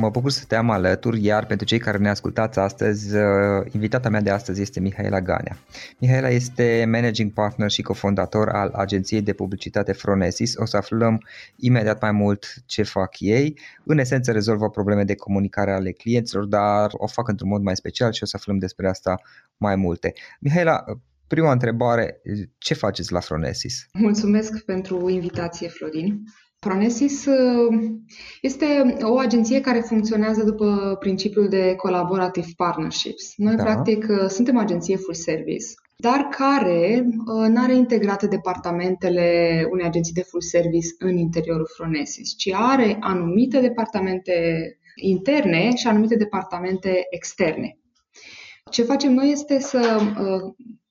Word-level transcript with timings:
Mă 0.00 0.10
bucur 0.10 0.30
să 0.30 0.44
te 0.48 0.56
am 0.56 0.70
alături, 0.70 1.24
iar 1.24 1.46
pentru 1.46 1.66
cei 1.66 1.78
care 1.78 1.98
ne 1.98 2.08
ascultați 2.08 2.58
astăzi, 2.58 3.16
uh, 3.16 3.22
invitata 3.72 4.08
mea 4.08 4.20
de 4.20 4.30
astăzi 4.30 4.60
este 4.60 4.80
Mihaela 4.80 5.20
Ganea. 5.20 5.58
Mihaela 5.98 6.28
este 6.28 6.84
managing 6.88 7.32
partner 7.32 7.70
și 7.70 7.82
cofondator 7.82 8.48
al 8.48 8.70
agenției 8.74 9.22
de 9.22 9.32
publicitate 9.32 9.92
Fronesis. 9.92 10.56
O 10.56 10.64
să 10.64 10.76
aflăm 10.76 11.22
imediat 11.56 12.00
mai 12.00 12.12
mult 12.12 12.46
ce 12.66 12.82
fac 12.82 13.20
ei. 13.20 13.58
În 13.84 13.98
esență 13.98 14.32
rezolvă 14.32 14.70
probleme 14.70 15.04
de 15.04 15.14
comunicare 15.14 15.72
ale 15.72 15.92
clienților, 15.92 16.44
dar 16.44 16.90
o 16.92 17.06
fac 17.06 17.28
într-un 17.28 17.48
mod 17.48 17.62
mai 17.62 17.76
special 17.76 18.12
și 18.12 18.22
o 18.22 18.26
să 18.26 18.36
aflăm 18.36 18.58
despre 18.58 18.88
asta 18.88 19.20
mai 19.56 19.76
multe. 19.76 20.12
Mihaela, 20.40 20.84
prima 21.26 21.52
întrebare, 21.52 22.20
ce 22.58 22.74
faceți 22.74 23.12
la 23.12 23.20
Fronesis? 23.20 23.86
Mulțumesc 23.92 24.64
pentru 24.64 25.08
invitație, 25.08 25.68
Florin. 25.68 26.22
Pronesis 26.58 27.24
uh, 27.24 27.90
este 28.40 28.96
o 29.02 29.18
agenție 29.18 29.60
care 29.60 29.80
funcționează 29.80 30.44
după 30.44 30.96
principiul 31.00 31.48
de 31.48 31.74
collaborative 31.74 32.46
partnerships. 32.56 33.32
Noi, 33.36 33.54
da. 33.54 33.62
practic, 33.62 34.06
uh, 34.08 34.26
suntem 34.28 34.56
o 34.56 34.60
agenție 34.60 34.96
full 34.96 35.14
service, 35.14 35.66
dar 35.96 36.20
care 36.20 37.04
uh, 37.04 37.48
nu 37.48 37.62
are 37.62 37.74
integrate 37.74 38.26
departamentele 38.26 39.66
unei 39.70 39.86
agenții 39.86 40.12
de 40.14 40.22
full 40.22 40.42
service 40.42 40.88
în 40.98 41.16
interiorul 41.16 41.68
Fronesis, 41.74 42.36
ci 42.36 42.50
are 42.52 42.96
anumite 43.00 43.60
departamente 43.60 44.32
interne 44.94 45.74
și 45.74 45.86
anumite 45.86 46.16
departamente 46.16 47.06
externe. 47.10 47.78
Ce 48.70 48.82
facem 48.82 49.12
noi 49.12 49.30
este 49.30 49.58
să 49.58 50.00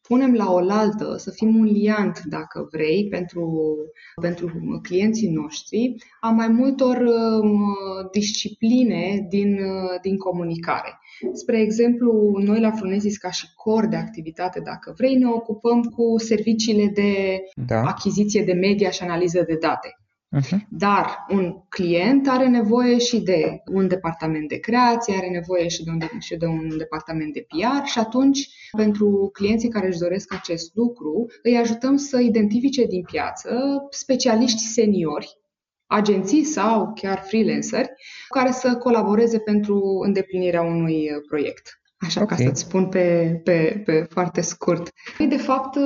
punem 0.08 0.34
la 0.34 0.52
oaltă, 0.52 1.16
să 1.18 1.32
fim 1.32 1.56
un 1.56 1.66
liant, 1.66 2.22
dacă 2.24 2.68
vrei, 2.72 3.08
pentru, 3.08 3.76
pentru 4.22 4.52
clienții 4.82 5.30
noștri, 5.30 5.96
a 6.22 6.30
mai 6.30 6.48
multor 6.48 6.98
um, 6.98 7.76
discipline 8.12 9.26
din, 9.30 9.54
uh, 9.54 10.00
din 10.02 10.18
comunicare. 10.18 11.00
Spre 11.34 11.62
exemplu, 11.62 12.38
noi 12.38 12.60
la 12.60 12.72
Fronesis, 12.72 13.18
ca 13.18 13.32
și 13.32 13.54
cor 13.56 13.88
de 13.88 13.96
activitate, 13.96 14.60
dacă 14.60 14.94
vrei, 14.98 15.16
ne 15.16 15.28
ocupăm 15.28 15.82
cu 15.84 16.18
serviciile 16.18 16.92
de 16.94 17.38
da. 17.68 17.82
achiziție 17.82 18.44
de 18.44 18.54
media 18.54 18.90
și 18.90 19.04
analiză 19.04 19.44
de 19.48 19.58
date. 19.60 19.98
Uh-huh. 20.40 20.58
Dar 20.70 21.26
un 21.30 21.56
client 21.70 22.28
are 22.28 22.48
nevoie 22.48 22.98
și 22.98 23.20
de 23.20 23.64
un 23.72 23.88
departament 23.88 24.48
de 24.48 24.60
creație, 24.60 25.16
are 25.18 25.30
nevoie 25.30 25.68
și 25.68 25.84
de, 25.84 25.90
un, 25.92 26.20
și 26.20 26.36
de 26.36 26.46
un 26.46 26.78
departament 26.78 27.34
de 27.34 27.46
PR 27.48 27.86
și 27.86 28.00
atunci, 28.00 28.50
pentru 28.72 29.30
clienții 29.34 29.70
care 29.70 29.88
își 29.88 30.00
doresc 30.00 30.34
acest 30.34 30.76
lucru, 30.76 31.26
îi 31.44 31.58
ajutăm 31.58 31.98
să 31.98 32.20
identifice 32.20 32.86
din 32.86 33.04
piață 33.04 33.84
specialiști 33.90 34.60
seniori, 34.60 35.38
agenții 35.86 36.44
sau 36.44 36.94
chiar 36.94 37.24
freelanceri, 37.28 37.92
care 38.30 38.52
să 38.52 38.76
colaboreze 38.76 39.40
pentru 39.40 40.02
îndeplinirea 40.04 40.62
unui 40.62 41.10
proiect. 41.28 41.82
Așa 42.00 42.22
okay. 42.22 42.38
ca 42.38 42.44
să-ți 42.44 42.62
spun 42.62 42.88
pe, 42.88 43.40
pe, 43.44 43.82
pe 43.86 44.06
foarte 44.10 44.42
scurt. 44.42 44.90
Păi, 45.18 45.28
de 45.28 45.38
fapt, 45.38 45.78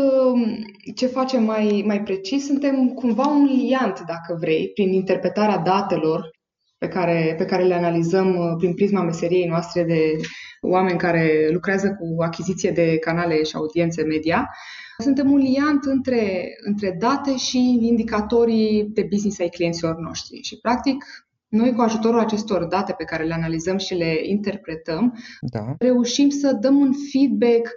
ce 0.95 1.05
facem 1.07 1.43
mai, 1.43 1.83
mai 1.85 2.03
precis, 2.03 2.45
suntem 2.45 2.87
cumva 2.87 3.27
un 3.27 3.45
liant, 3.45 3.99
dacă 3.99 4.37
vrei, 4.39 4.71
prin 4.73 4.93
interpretarea 4.93 5.57
datelor 5.57 6.29
pe 6.77 6.87
care, 6.87 7.35
pe 7.37 7.45
care 7.45 7.63
le 7.63 7.73
analizăm 7.73 8.35
uh, 8.35 8.55
prin 8.57 8.73
prisma 8.73 9.01
meseriei 9.01 9.47
noastre 9.47 9.83
de 9.83 10.17
oameni 10.61 10.97
care 10.97 11.49
lucrează 11.51 11.97
cu 11.99 12.21
achiziție 12.21 12.71
de 12.71 12.97
canale 12.97 13.43
și 13.43 13.55
audiențe 13.55 14.03
media. 14.03 14.49
Suntem 14.97 15.31
un 15.31 15.37
liant 15.37 15.83
între, 15.83 16.53
între 16.65 16.95
date 16.99 17.35
și 17.37 17.77
indicatorii 17.81 18.83
de 18.83 19.07
business 19.09 19.39
ai 19.39 19.49
clienților 19.49 19.95
noștri. 19.95 20.41
Și, 20.41 20.59
practic, 20.59 21.05
noi, 21.51 21.73
cu 21.73 21.81
ajutorul 21.81 22.19
acestor 22.19 22.63
date 22.63 22.93
pe 22.97 23.03
care 23.03 23.23
le 23.23 23.33
analizăm 23.33 23.77
și 23.77 23.93
le 23.93 24.19
interpretăm, 24.23 25.17
da. 25.41 25.75
reușim 25.79 26.29
să 26.29 26.57
dăm 26.61 26.79
un 26.79 26.91
feedback 27.11 27.69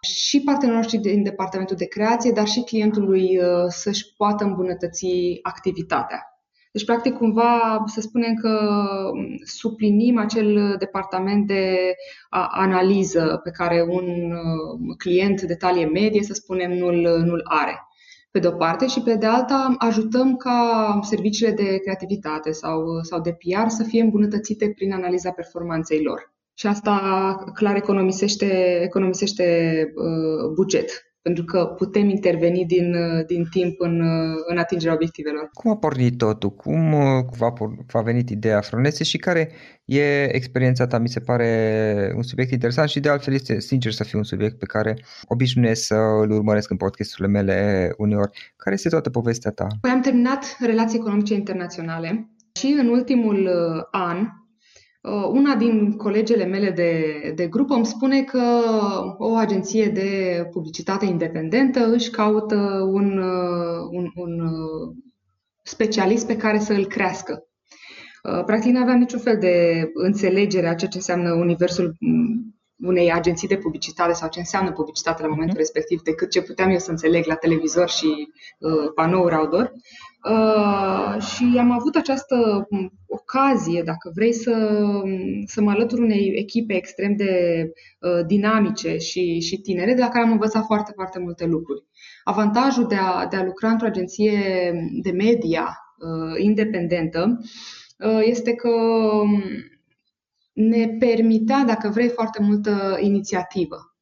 și 0.00 0.40
partenerilor 0.40 0.82
noștri 0.82 1.10
din 1.10 1.22
departamentul 1.22 1.76
de 1.76 1.84
creație, 1.84 2.30
dar 2.30 2.46
și 2.46 2.60
clientului 2.60 3.38
uh, 3.38 3.66
să-și 3.68 4.14
poată 4.16 4.44
îmbunătăți 4.44 5.06
activitatea. 5.42 6.24
Deci, 6.72 6.84
practic, 6.84 7.14
cumva 7.14 7.82
să 7.86 8.00
spunem 8.00 8.34
că 8.34 8.60
suplinim 9.44 10.18
acel 10.18 10.76
departament 10.78 11.46
de 11.46 11.94
analiză 12.50 13.40
pe 13.44 13.50
care 13.50 13.82
un 13.82 14.32
uh, 14.32 14.96
client 14.98 15.42
de 15.42 15.54
talie 15.54 15.86
medie, 15.86 16.22
să 16.22 16.34
spunem, 16.34 16.72
nu-l, 16.72 17.22
nu-l 17.24 17.40
are 17.44 17.78
pe 18.30 18.38
de-o 18.38 18.50
parte, 18.52 18.86
și 18.86 19.02
pe 19.02 19.14
de 19.14 19.26
alta 19.26 19.74
ajutăm 19.78 20.36
ca 20.36 20.98
serviciile 21.02 21.52
de 21.52 21.78
creativitate 21.78 22.50
sau, 22.50 23.02
sau 23.02 23.20
de 23.20 23.32
PR 23.32 23.68
să 23.68 23.82
fie 23.82 24.02
îmbunătățite 24.02 24.72
prin 24.74 24.92
analiza 24.92 25.30
performanței 25.30 26.02
lor. 26.02 26.32
Și 26.54 26.66
asta 26.66 27.44
clar 27.54 27.76
economisește, 27.76 28.80
economisește 28.82 29.44
uh, 29.94 30.50
buget 30.54 31.09
pentru 31.22 31.44
că 31.44 31.64
putem 31.64 32.08
interveni 32.08 32.64
din, 32.64 32.94
din 33.26 33.46
timp 33.50 33.80
în, 33.80 34.00
în 34.46 34.58
atingerea 34.58 34.94
obiectivelor. 34.94 35.50
Cum 35.52 35.70
a 35.70 35.76
pornit 35.76 36.18
totul? 36.18 36.50
Cum 36.50 36.92
uh, 36.92 37.24
v-a, 37.38 37.52
v-a 37.86 38.00
venit 38.00 38.30
ideea 38.30 38.60
Fronețe 38.60 39.04
și 39.04 39.18
care 39.18 39.52
e 39.84 40.34
experiența 40.34 40.86
ta? 40.86 40.98
Mi 40.98 41.08
se 41.08 41.20
pare 41.20 42.12
un 42.16 42.22
subiect 42.22 42.50
interesant 42.50 42.88
și 42.88 43.00
de 43.00 43.08
altfel 43.08 43.34
este 43.34 43.60
sincer 43.60 43.92
să 43.92 44.04
fiu 44.04 44.18
un 44.18 44.24
subiect 44.24 44.58
pe 44.58 44.66
care 44.66 44.96
obișnuiesc 45.26 45.82
să 45.82 45.94
îl 45.94 46.30
urmăresc 46.30 46.70
în 46.70 46.76
podcasturile 46.76 47.28
mele 47.28 47.90
uneori. 47.96 48.52
Care 48.56 48.74
este 48.74 48.88
toată 48.88 49.10
povestea 49.10 49.50
ta? 49.50 49.66
Păi 49.80 49.90
am 49.90 50.00
terminat 50.00 50.56
relații 50.60 50.98
economice 50.98 51.34
internaționale 51.34 52.30
și 52.52 52.76
în 52.78 52.88
ultimul 52.88 53.36
uh, 53.36 53.82
an 53.90 54.16
Uh, 54.16 54.39
una 55.32 55.54
din 55.54 55.96
colegele 55.96 56.44
mele 56.44 56.70
de, 56.70 57.32
de 57.34 57.46
grup 57.46 57.70
îmi 57.70 57.86
spune 57.86 58.22
că 58.22 58.62
o 59.18 59.34
agenție 59.34 59.86
de 59.86 60.42
publicitate 60.50 61.04
independentă 61.04 61.92
își 61.92 62.10
caută 62.10 62.56
un, 62.92 63.18
uh, 63.18 63.88
un, 63.90 64.10
un 64.14 64.40
uh, 64.40 64.96
specialist 65.62 66.26
pe 66.26 66.36
care 66.36 66.58
să 66.58 66.72
îl 66.72 66.86
crească. 66.86 67.44
Practic 68.46 68.72
nu 68.72 68.80
aveam 68.80 68.98
niciun 68.98 69.18
fel 69.18 69.38
de 69.38 69.84
înțelegere 69.94 70.68
a 70.68 70.74
ceea 70.74 70.90
ce 70.90 70.96
înseamnă 70.96 71.32
universul 71.32 71.96
mm, 71.98 72.54
unei 72.82 73.12
agenții 73.12 73.48
de 73.48 73.56
publicitate 73.56 74.12
sau 74.12 74.28
ce 74.28 74.38
înseamnă 74.38 74.72
publicitate 74.72 75.22
la 75.22 75.28
momentul 75.28 75.54
uh-huh. 75.54 75.58
respectiv 75.58 76.02
decât 76.02 76.30
ce 76.30 76.42
puteam 76.42 76.70
eu 76.70 76.78
să 76.78 76.90
înțeleg 76.90 77.24
la 77.26 77.34
televizor 77.34 77.88
și 77.88 78.28
uh, 78.58 78.92
panouri 78.94 79.34
outdoor. 79.34 79.72
Uh, 80.24 81.22
și 81.22 81.56
am 81.58 81.70
avut 81.70 81.96
această 81.96 82.66
um, 82.70 82.92
ocazie, 83.06 83.82
dacă 83.82 84.10
vrei, 84.14 84.32
să, 84.32 84.82
să 85.46 85.60
mă 85.60 85.70
alătur 85.70 85.98
unei 85.98 86.32
echipe 86.36 86.74
extrem 86.74 87.16
de 87.16 87.64
uh, 88.00 88.26
dinamice 88.26 88.96
și, 88.96 89.40
și 89.40 89.60
tinere, 89.60 89.94
de 89.94 90.00
la 90.00 90.08
care 90.08 90.24
am 90.24 90.30
învățat 90.30 90.64
foarte, 90.64 90.92
foarte 90.94 91.18
multe 91.18 91.46
lucruri. 91.46 91.84
Avantajul 92.24 92.86
de 92.86 92.94
a, 92.94 93.26
de 93.26 93.36
a 93.36 93.44
lucra 93.44 93.70
într-o 93.70 93.86
agenție 93.86 94.38
de 95.02 95.10
media 95.10 95.78
uh, 95.98 96.42
independentă 96.42 97.38
uh, 97.98 98.20
este 98.24 98.54
că 98.54 98.68
um, 98.68 99.42
ne 100.52 100.88
permitea, 100.98 101.64
dacă 101.66 101.88
vrei, 101.88 102.08
foarte 102.08 102.42
multă 102.42 102.98
inițiativă. 103.00 103.94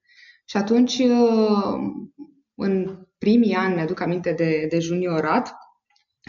Și 0.44 0.56
atunci, 0.56 0.99
uh, 0.99 1.79
în 2.55 2.99
primii 3.19 3.55
ani, 3.55 3.75
mi-aduc 3.75 4.00
aminte 4.00 4.32
de, 4.32 4.67
de 4.70 4.79
juniorat, 4.79 5.55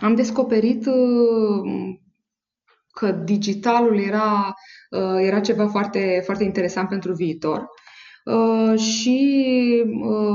am 0.02 0.16
descoperit 0.16 0.84
că 2.92 3.12
digitalul 3.12 4.00
era, 4.00 4.54
era 5.20 5.40
ceva 5.40 5.68
foarte, 5.68 6.22
foarte 6.26 6.44
interesant 6.44 6.90
pentru 6.90 7.14
viitor. 7.14 7.68
și 8.76 9.46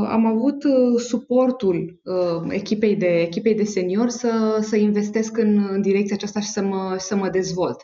am 0.08 0.26
avut 0.26 0.64
suportul 0.96 2.00
echipei 2.48 2.96
de, 2.96 3.06
echipei 3.06 3.54
de 3.54 3.64
senior 3.64 4.08
să, 4.08 4.58
să 4.60 4.76
investesc 4.76 5.36
în, 5.36 5.68
în 5.70 5.80
direcția 5.80 6.14
aceasta 6.14 6.40
și 6.40 6.48
să 6.48 6.62
mă, 6.62 6.94
să 6.98 7.16
mă 7.16 7.28
dezvolt. 7.28 7.76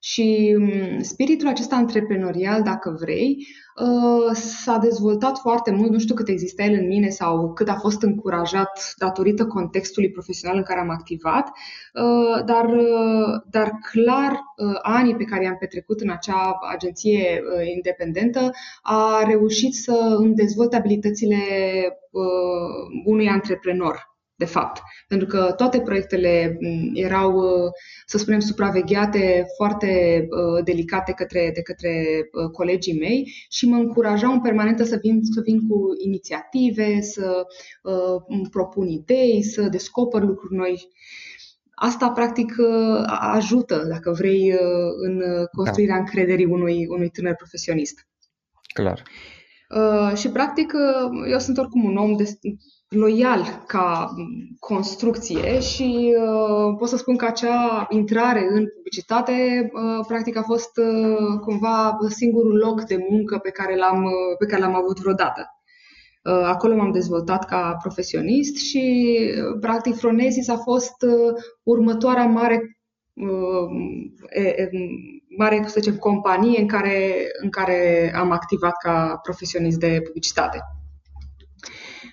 Și 0.00 0.56
mm, 0.58 1.02
spiritul 1.02 1.48
acesta 1.48 1.76
antreprenorial, 1.76 2.62
dacă 2.62 2.96
vrei, 3.00 3.46
uh, 3.82 4.34
s-a 4.34 4.78
dezvoltat 4.78 5.38
foarte 5.38 5.70
mult, 5.70 5.90
nu 5.90 5.98
știu 5.98 6.14
cât 6.14 6.28
există 6.28 6.62
el 6.62 6.72
în 6.72 6.86
mine 6.86 7.08
sau 7.08 7.52
cât 7.52 7.68
a 7.68 7.74
fost 7.74 8.02
încurajat 8.02 8.94
datorită 8.96 9.46
contextului 9.46 10.10
profesional 10.10 10.56
în 10.56 10.62
care 10.62 10.80
am 10.80 10.90
activat, 10.90 11.48
uh, 11.48 12.44
dar, 12.44 12.64
uh, 12.64 13.42
dar 13.50 13.70
clar 13.92 14.40
anii 14.82 15.16
pe 15.16 15.24
care 15.24 15.44
i-am 15.44 15.56
petrecut 15.58 16.00
în 16.00 16.10
acea 16.10 16.58
agenție 16.72 17.42
independentă 17.74 18.50
a 18.82 19.24
reușit 19.26 19.74
să 19.74 20.16
îmi 20.18 20.34
dezvolte 20.34 20.76
abilitățile 20.76 21.36
unui 23.04 23.28
antreprenor 23.28 24.17
de 24.38 24.44
fapt. 24.44 24.82
Pentru 25.08 25.26
că 25.26 25.52
toate 25.56 25.80
proiectele 25.80 26.58
erau, 26.94 27.36
uh, 27.36 27.70
să 28.06 28.18
spunem, 28.18 28.40
supravegheate 28.40 29.46
foarte 29.56 30.26
uh, 30.30 30.64
delicate 30.64 31.12
către, 31.12 31.50
de 31.54 31.62
către 31.62 32.06
uh, 32.32 32.50
colegii 32.50 32.98
mei 32.98 33.46
și 33.48 33.68
mă 33.68 33.76
încurajau 33.76 34.32
în 34.32 34.40
permanentă 34.40 34.84
să 34.84 34.98
vin, 35.02 35.20
să 35.34 35.40
vin 35.44 35.66
cu 35.68 35.80
inițiative, 36.04 37.00
să 37.00 37.46
uh, 37.82 38.48
propun 38.50 38.88
idei, 38.88 39.42
să 39.42 39.62
descoper 39.62 40.22
lucruri 40.22 40.54
noi. 40.54 40.88
Asta, 41.80 42.10
practic, 42.10 42.54
ajută, 43.06 43.86
dacă 43.88 44.10
vrei, 44.10 44.54
în 44.96 45.22
construirea 45.52 45.94
da. 45.94 46.00
încrederii 46.00 46.44
unui, 46.44 46.86
unui 46.88 47.08
tânăr 47.08 47.34
profesionist. 47.34 48.06
Clar. 48.74 49.02
Uh, 49.04 49.37
și, 50.14 50.30
practic, 50.30 50.72
eu 51.30 51.38
sunt 51.38 51.58
oricum 51.58 51.84
un 51.84 51.96
om 51.96 52.16
de, 52.16 52.38
loial 52.88 53.64
ca 53.66 54.14
construcție 54.58 55.60
și 55.60 56.14
uh, 56.18 56.76
pot 56.78 56.88
să 56.88 56.96
spun 56.96 57.16
că 57.16 57.24
acea 57.24 57.86
intrare 57.90 58.46
în 58.50 58.66
publicitate 58.74 59.70
uh, 59.72 60.04
practic 60.06 60.36
a 60.36 60.42
fost 60.42 60.76
uh, 60.76 61.38
cumva 61.40 61.96
singurul 62.08 62.56
loc 62.56 62.82
de 62.84 63.06
muncă 63.10 63.38
pe 63.38 63.50
care 63.50 63.76
l-am, 63.76 64.04
uh, 64.04 64.36
pe 64.38 64.46
care 64.46 64.62
l-am 64.62 64.74
avut 64.74 64.98
vreodată. 65.00 65.46
Uh, 66.24 66.42
acolo 66.44 66.76
m-am 66.76 66.92
dezvoltat 66.92 67.44
ca 67.44 67.76
profesionist 67.82 68.56
și 68.56 69.16
uh, 69.20 69.58
practic 69.60 69.94
Fronesis 69.94 70.48
a 70.48 70.56
fost 70.56 71.02
uh, 71.02 71.34
următoarea 71.62 72.26
mare 72.26 72.54
uh, 72.54 72.60
e, 72.60 72.77
mare, 75.36 75.64
să 75.66 75.80
zicem, 75.80 75.96
companie 75.96 76.60
în 76.60 76.66
care, 76.66 77.28
în 77.42 77.50
care 77.50 78.12
am 78.14 78.30
activat 78.30 78.76
ca 78.82 79.20
profesionist 79.22 79.78
de 79.78 80.00
publicitate. 80.04 80.58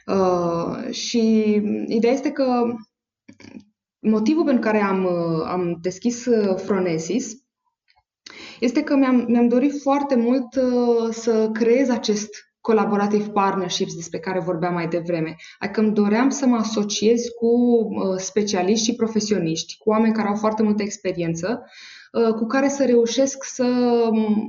Uh, 0.06 0.92
și 0.92 1.54
ideea 1.88 2.14
este 2.14 2.32
că 2.32 2.64
motivul 4.00 4.44
pentru 4.44 4.62
care 4.62 4.82
am, 4.82 5.04
uh, 5.04 5.46
am 5.46 5.78
deschis 5.82 6.26
uh, 6.26 6.56
Fronesis 6.58 7.34
este 8.60 8.84
că 8.84 8.96
mi-am, 8.96 9.26
mi-am 9.28 9.48
dorit 9.48 9.82
foarte 9.82 10.16
mult 10.16 10.48
să 11.14 11.50
creez 11.54 11.90
acest 11.90 12.30
collaborative 12.66 13.30
partnerships 13.30 13.96
despre 13.96 14.20
care 14.20 14.40
vorbeam 14.40 14.74
mai 14.74 14.88
devreme. 14.88 15.36
Adică 15.60 15.82
îmi 15.82 15.94
doream 15.94 16.30
să 16.30 16.46
mă 16.46 16.56
asociez 16.56 17.22
cu 17.40 17.50
specialiști 18.18 18.86
și 18.86 18.96
profesioniști, 18.96 19.78
cu 19.78 19.90
oameni 19.90 20.14
care 20.14 20.28
au 20.28 20.36
foarte 20.36 20.64
multă 20.64 20.84
experiență, 20.84 21.66
cu 22.36 22.46
care 22.46 22.68
să 22.68 22.86
reușesc 22.86 23.44
să 23.44 23.68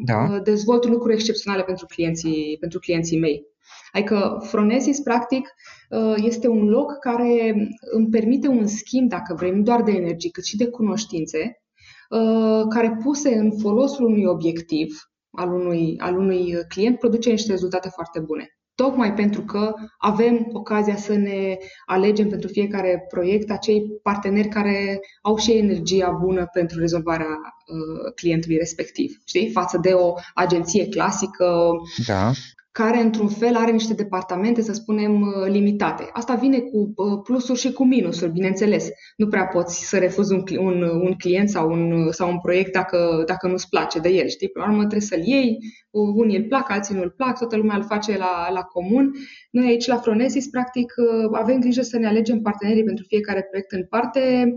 da. 0.05 0.41
dezvolt 0.43 0.87
lucruri 0.87 1.15
excepționale 1.15 1.63
pentru 1.63 1.87
clienții, 1.87 2.57
pentru 2.61 2.79
clienții 2.79 3.19
mei. 3.19 3.47
Adică 3.93 4.39
Fronesis, 4.43 5.01
practic, 5.01 5.55
uh, 5.91 6.15
este 6.17 6.49
un 6.49 6.69
loc 6.69 6.99
care 6.99 7.55
îmi 7.93 8.09
permite 8.09 8.49
un 8.49 8.67
schimb, 8.67 9.09
dacă 9.09 9.35
vrei, 9.35 9.51
nu 9.51 9.63
doar 9.63 9.83
de 9.83 9.93
energie, 9.93 10.31
cât 10.31 10.45
și 10.45 10.57
de 10.57 10.69
cunoștințe, 10.69 11.63
uh, 12.11 12.63
care 12.69 12.99
puse 13.03 13.35
în 13.35 13.59
folosul 13.59 14.05
unui 14.05 14.25
obiectiv 14.25 15.11
al 15.37 15.53
unui, 15.53 15.97
al 15.99 16.17
unui 16.19 16.55
client 16.69 16.99
produce 16.99 17.31
niște 17.31 17.51
rezultate 17.51 17.89
foarte 17.89 18.21
bune. 18.21 18.51
Tocmai 18.75 19.15
pentru 19.15 19.41
că 19.43 19.75
avem 19.99 20.49
ocazia 20.53 20.97
să 20.97 21.15
ne 21.15 21.57
alegem 21.87 22.29
pentru 22.29 22.49
fiecare 22.49 23.05
proiect 23.09 23.51
acei 23.51 23.83
parteneri 24.03 24.49
care 24.49 25.01
au 25.23 25.37
și 25.37 25.53
energia 25.53 26.11
bună 26.11 26.47
pentru 26.53 26.79
rezolvarea 26.79 27.27
uh, 27.27 28.13
clientului 28.15 28.57
respectiv, 28.57 29.21
știi? 29.25 29.51
Față 29.51 29.79
de 29.79 29.93
o 29.93 30.13
agenție 30.35 30.89
clasică 30.89 31.71
da 32.07 32.33
care 32.77 33.01
într-un 33.01 33.29
fel 33.29 33.55
are 33.57 33.71
niște 33.71 33.95
departamente, 33.95 34.63
să 34.63 34.73
spunem, 34.73 35.21
uh, 35.21 35.49
limitate. 35.49 36.09
Asta 36.13 36.35
vine 36.35 36.59
cu 36.59 36.93
uh, 36.97 37.21
plusuri 37.23 37.59
și 37.59 37.73
cu 37.73 37.85
minusuri, 37.85 38.33
bineînțeles. 38.33 38.89
Nu 39.17 39.29
prea 39.29 39.47
poți 39.47 39.89
să 39.89 39.99
refuzi 39.99 40.33
un, 40.33 40.43
un, 40.59 40.83
un 40.83 41.15
client 41.19 41.49
sau 41.49 41.71
un, 41.71 42.13
sau 42.13 42.31
un 42.31 42.41
proiect 42.41 42.73
dacă, 42.73 43.23
dacă 43.27 43.49
nu-ți 43.49 43.69
place 43.69 43.99
de 43.99 44.09
el, 44.09 44.29
știi? 44.29 44.49
Până 44.49 44.65
la 44.65 44.71
urmă 44.71 44.87
trebuie 44.87 45.09
să-l 45.09 45.23
iei, 45.27 45.59
unii 45.91 46.37
îl 46.37 46.45
plac, 46.45 46.71
alții 46.71 46.95
nu 46.95 47.03
îl 47.03 47.11
plac, 47.17 47.39
toată 47.39 47.57
lumea 47.57 47.77
îl 47.77 47.85
face 47.85 48.17
la, 48.17 48.49
la 48.53 48.63
comun. 48.63 49.13
Noi 49.51 49.67
aici 49.67 49.87
la 49.87 49.97
Fronesis, 49.97 50.47
practic, 50.49 50.95
uh, 50.97 51.29
avem 51.33 51.61
grijă 51.61 51.83
să 51.83 51.99
ne 51.99 52.07
alegem 52.07 52.41
partenerii 52.41 52.85
pentru 52.85 53.05
fiecare 53.09 53.43
proiect 53.43 53.73
în 53.73 53.85
parte 53.85 54.55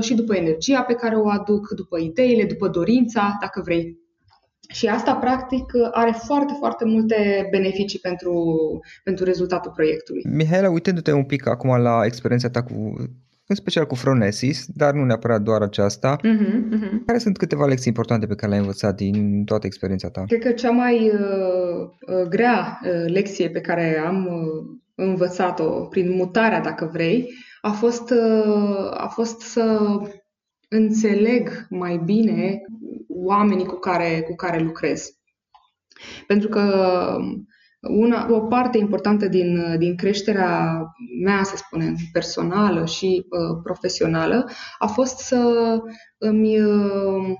și 0.00 0.14
după 0.14 0.34
energia 0.36 0.82
pe 0.82 0.94
care 0.94 1.16
o 1.16 1.28
aduc, 1.28 1.68
după 1.76 1.98
ideile, 1.98 2.44
după 2.44 2.68
dorința, 2.68 3.36
dacă 3.40 3.60
vrei, 3.64 3.98
și 4.72 4.86
asta, 4.86 5.14
practic, 5.14 5.64
are 5.92 6.14
foarte, 6.24 6.52
foarte 6.58 6.84
multe 6.84 7.48
beneficii 7.50 7.98
pentru, 7.98 8.54
pentru 9.04 9.24
rezultatul 9.24 9.72
proiectului. 9.74 10.22
Mihaela, 10.32 10.70
uitându-te 10.70 11.12
un 11.12 11.24
pic 11.24 11.48
acum 11.48 11.80
la 11.80 12.00
experiența 12.04 12.50
ta 12.50 12.62
cu 12.62 12.94
în 13.50 13.56
special 13.56 13.86
cu 13.86 13.94
Fronesis, 13.94 14.66
dar 14.74 14.92
nu 14.92 15.04
neapărat 15.04 15.42
doar 15.42 15.62
aceasta. 15.62 16.16
Uh-huh, 16.16 16.76
uh-huh. 16.76 17.04
Care 17.06 17.18
sunt 17.18 17.36
câteva 17.36 17.66
lecții 17.66 17.86
importante 17.86 18.26
pe 18.26 18.34
care 18.34 18.48
le-ai 18.48 18.60
învățat 18.60 18.96
din 18.96 19.44
toată 19.44 19.66
experiența 19.66 20.08
ta? 20.08 20.24
Cred 20.26 20.40
că 20.40 20.50
cea 20.50 20.70
mai 20.70 21.10
uh, 21.14 22.16
uh 22.16 22.28
grea 22.28 22.80
uh, 22.84 23.12
lecție 23.12 23.48
pe 23.48 23.60
care 23.60 24.02
am 24.06 24.26
uh, 24.26 24.78
învățat-o 24.94 25.64
prin 25.64 26.14
mutarea, 26.14 26.60
dacă 26.60 26.90
vrei, 26.92 27.28
a 27.60 27.70
fost, 27.70 28.10
uh, 28.10 28.90
a 28.90 29.10
fost 29.12 29.40
să 29.40 29.80
înțeleg 30.70 31.66
mai 31.68 31.96
bine 32.04 32.62
oamenii 33.08 33.66
cu 33.66 33.74
care, 33.74 34.20
cu 34.20 34.34
care 34.34 34.58
lucrez. 34.58 35.10
Pentru 36.26 36.48
că 36.48 37.16
una, 37.80 38.26
o 38.30 38.40
parte 38.40 38.78
importantă 38.78 39.28
din, 39.28 39.78
din 39.78 39.96
creșterea 39.96 40.84
mea, 41.22 41.42
să 41.42 41.56
spunem, 41.56 41.96
personală 42.12 42.84
și 42.86 43.26
uh, 43.28 43.60
profesională, 43.62 44.50
a 44.78 44.86
fost 44.86 45.18
să 45.18 45.78
îmi 46.18 46.60
uh, 46.60 47.36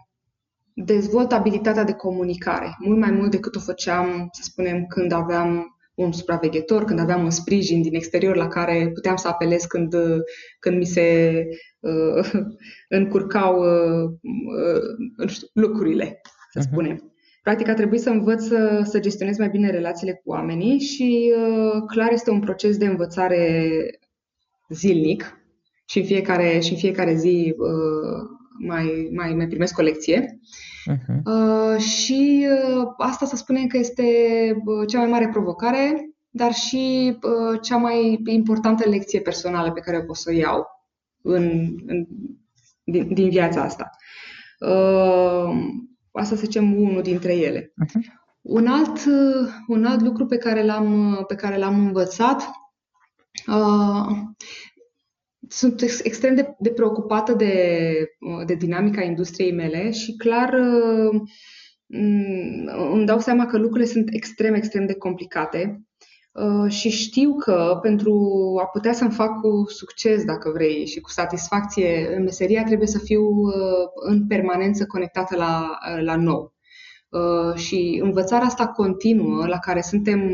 dezvolt 0.75 1.33
abilitatea 1.33 1.85
de 1.85 1.93
comunicare, 1.93 2.77
mult 2.79 2.99
mai 2.99 3.11
mult 3.11 3.31
decât 3.31 3.57
o 3.57 3.61
făceam, 3.61 4.29
să 4.33 4.41
spunem, 4.43 4.87
când 4.87 5.13
aveam 5.13 5.80
un 6.03 6.13
supraveghetor, 6.13 6.85
când 6.85 7.01
aveam 7.01 7.25
un 7.25 7.31
sprijin 7.31 7.83
din 7.83 7.95
exterior 7.95 8.37
la 8.37 8.49
care 8.49 8.91
puteam 8.95 9.17
să 9.17 9.29
apelez 9.29 9.65
când, 9.65 9.95
când 10.59 10.77
mi 10.77 10.85
se 10.85 11.47
uh, 11.81 12.31
încurcau 12.99 13.59
uh, 13.59 14.11
uh, 15.19 15.29
știu, 15.29 15.49
lucrurile, 15.53 16.21
să 16.51 16.59
uh-huh. 16.59 16.71
spunem. 16.71 17.13
Practic 17.43 17.69
a 17.69 17.75
trebuit 17.75 18.01
să 18.01 18.11
învăț 18.11 18.43
să, 18.43 18.81
să 18.85 19.01
gestionez 19.01 19.39
mai 19.39 19.49
bine 19.49 19.71
relațiile 19.71 20.13
cu 20.13 20.31
oamenii 20.31 20.79
și 20.79 21.33
uh, 21.37 21.83
clar 21.87 22.13
este 22.13 22.31
un 22.31 22.41
proces 22.41 22.77
de 22.77 22.87
învățare 22.87 23.71
zilnic 24.69 25.41
și 25.85 25.99
în 25.99 26.05
fiecare, 26.05 26.59
și 26.61 26.73
în 26.73 26.79
fiecare 26.79 27.15
zi 27.15 27.55
uh, 27.59 28.40
mai, 28.61 29.11
mai, 29.13 29.35
mai 29.35 29.47
primesc 29.47 29.79
o 29.79 29.83
lecție. 29.83 30.41
Uh-huh. 30.91 31.23
Uh, 31.25 31.81
și 31.81 32.47
uh, 32.77 32.87
asta 32.97 33.27
să 33.27 33.37
spunem 33.37 33.67
că 33.67 33.77
este 33.77 34.05
uh, 34.65 34.87
cea 34.89 34.99
mai 34.99 35.09
mare 35.09 35.29
provocare, 35.29 36.11
dar 36.31 36.53
și 36.53 37.17
uh, 37.23 37.61
cea 37.63 37.77
mai 37.77 38.23
importantă 38.25 38.89
lecție 38.89 39.21
personală 39.21 39.73
pe 39.73 39.81
care 39.81 39.97
o 39.97 40.03
pot 40.03 40.17
să 40.17 40.31
o 40.33 40.37
iau 40.37 40.67
în, 41.23 41.43
în, 41.87 42.07
din, 42.85 43.15
din 43.15 43.29
viața 43.29 43.63
asta. 43.63 43.91
Uh, 44.59 45.51
asta 46.13 46.37
să 46.37 46.45
zicem 46.45 46.75
unul 46.75 47.03
dintre 47.03 47.37
ele. 47.37 47.73
Uh-huh. 47.85 48.19
Un, 48.41 48.67
alt, 48.67 48.97
uh, 48.97 49.49
un 49.67 49.85
alt 49.85 50.01
lucru 50.01 50.27
pe 50.27 50.37
care 50.37 50.65
l-am, 50.65 51.13
uh, 51.13 51.27
pe 51.27 51.35
care 51.35 51.59
l-am 51.59 51.79
învățat 51.79 52.51
uh, 53.47 54.17
sunt 55.51 55.83
extrem 56.03 56.35
de, 56.35 56.55
de 56.59 56.71
preocupată 56.71 57.33
de, 57.33 57.95
de 58.47 58.55
dinamica 58.55 59.03
industriei 59.03 59.53
mele 59.53 59.91
și 59.91 60.17
clar 60.17 60.55
îmi 62.93 63.07
dau 63.07 63.19
seama 63.19 63.47
că 63.47 63.59
lucrurile 63.59 63.89
sunt 63.89 64.09
extrem, 64.13 64.55
extrem 64.55 64.87
de 64.87 64.95
complicate 64.95 65.85
Uh, 66.33 66.71
și 66.71 66.89
știu 66.91 67.35
că 67.35 67.79
pentru 67.83 68.13
a 68.63 68.67
putea 68.67 68.93
să-mi 68.93 69.11
fac 69.11 69.41
cu 69.41 69.65
succes, 69.69 70.25
dacă 70.25 70.51
vrei, 70.51 70.87
și 70.87 71.01
cu 71.01 71.11
satisfacție 71.11 72.15
în 72.17 72.23
meseria, 72.23 72.65
trebuie 72.65 72.87
să 72.87 72.99
fiu 72.99 73.23
uh, 73.23 73.53
în 73.95 74.27
permanență 74.27 74.87
conectată 74.87 75.37
la, 75.37 75.79
uh, 75.95 76.03
la 76.03 76.17
nou. 76.17 76.55
Și 77.55 78.01
învățarea 78.03 78.47
asta 78.47 78.67
continuă, 78.67 79.47
la 79.47 79.59
care 79.59 79.81
suntem 79.81 80.31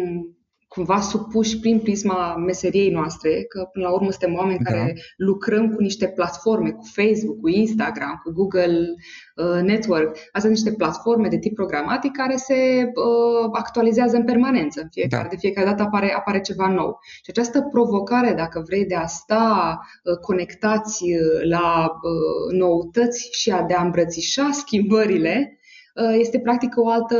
cumva 0.68 1.00
supuși 1.00 1.58
prin 1.58 1.80
prisma 1.80 2.36
meseriei 2.36 2.90
noastre, 2.90 3.42
că 3.42 3.68
până 3.72 3.84
la 3.84 3.92
urmă 3.92 4.10
suntem 4.10 4.34
oameni 4.34 4.58
da. 4.58 4.70
care 4.70 4.96
lucrăm 5.16 5.70
cu 5.74 5.82
niște 5.82 6.08
platforme, 6.08 6.70
cu 6.70 6.84
Facebook, 6.94 7.40
cu 7.40 7.48
Instagram, 7.48 8.20
cu 8.24 8.32
Google 8.32 8.94
uh, 9.36 9.62
Network. 9.62 10.08
Astea 10.08 10.40
sunt 10.40 10.52
niște 10.52 10.72
platforme 10.72 11.28
de 11.28 11.38
tip 11.38 11.54
programatic 11.54 12.12
care 12.12 12.36
se 12.36 12.54
uh, 12.84 13.50
actualizează 13.52 14.16
în 14.16 14.24
permanență. 14.24 14.80
În 14.80 14.88
fiecare, 14.90 15.22
da. 15.22 15.28
De 15.28 15.36
fiecare 15.36 15.66
dată 15.66 15.82
apare, 15.82 16.14
apare 16.14 16.40
ceva 16.40 16.68
nou. 16.68 16.98
Și 17.02 17.30
această 17.30 17.60
provocare, 17.70 18.32
dacă 18.32 18.62
vrei, 18.66 18.86
de 18.86 18.94
a 18.94 19.06
sta 19.06 19.78
uh, 20.04 20.16
conectați 20.16 21.02
uh, 21.04 21.48
la 21.48 21.86
uh, 21.86 22.58
noutăți 22.58 23.28
și 23.32 23.50
a 23.50 23.62
de 23.62 23.74
a 23.74 23.82
îmbrățișa 23.82 24.50
schimbările, 24.52 25.58
uh, 25.94 26.16
este 26.18 26.40
practic 26.40 26.72
o 26.76 26.88
altă 26.88 27.16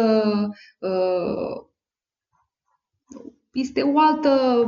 uh, 0.79 1.75
este 3.57 3.83
o 3.83 3.99
altă 3.99 4.67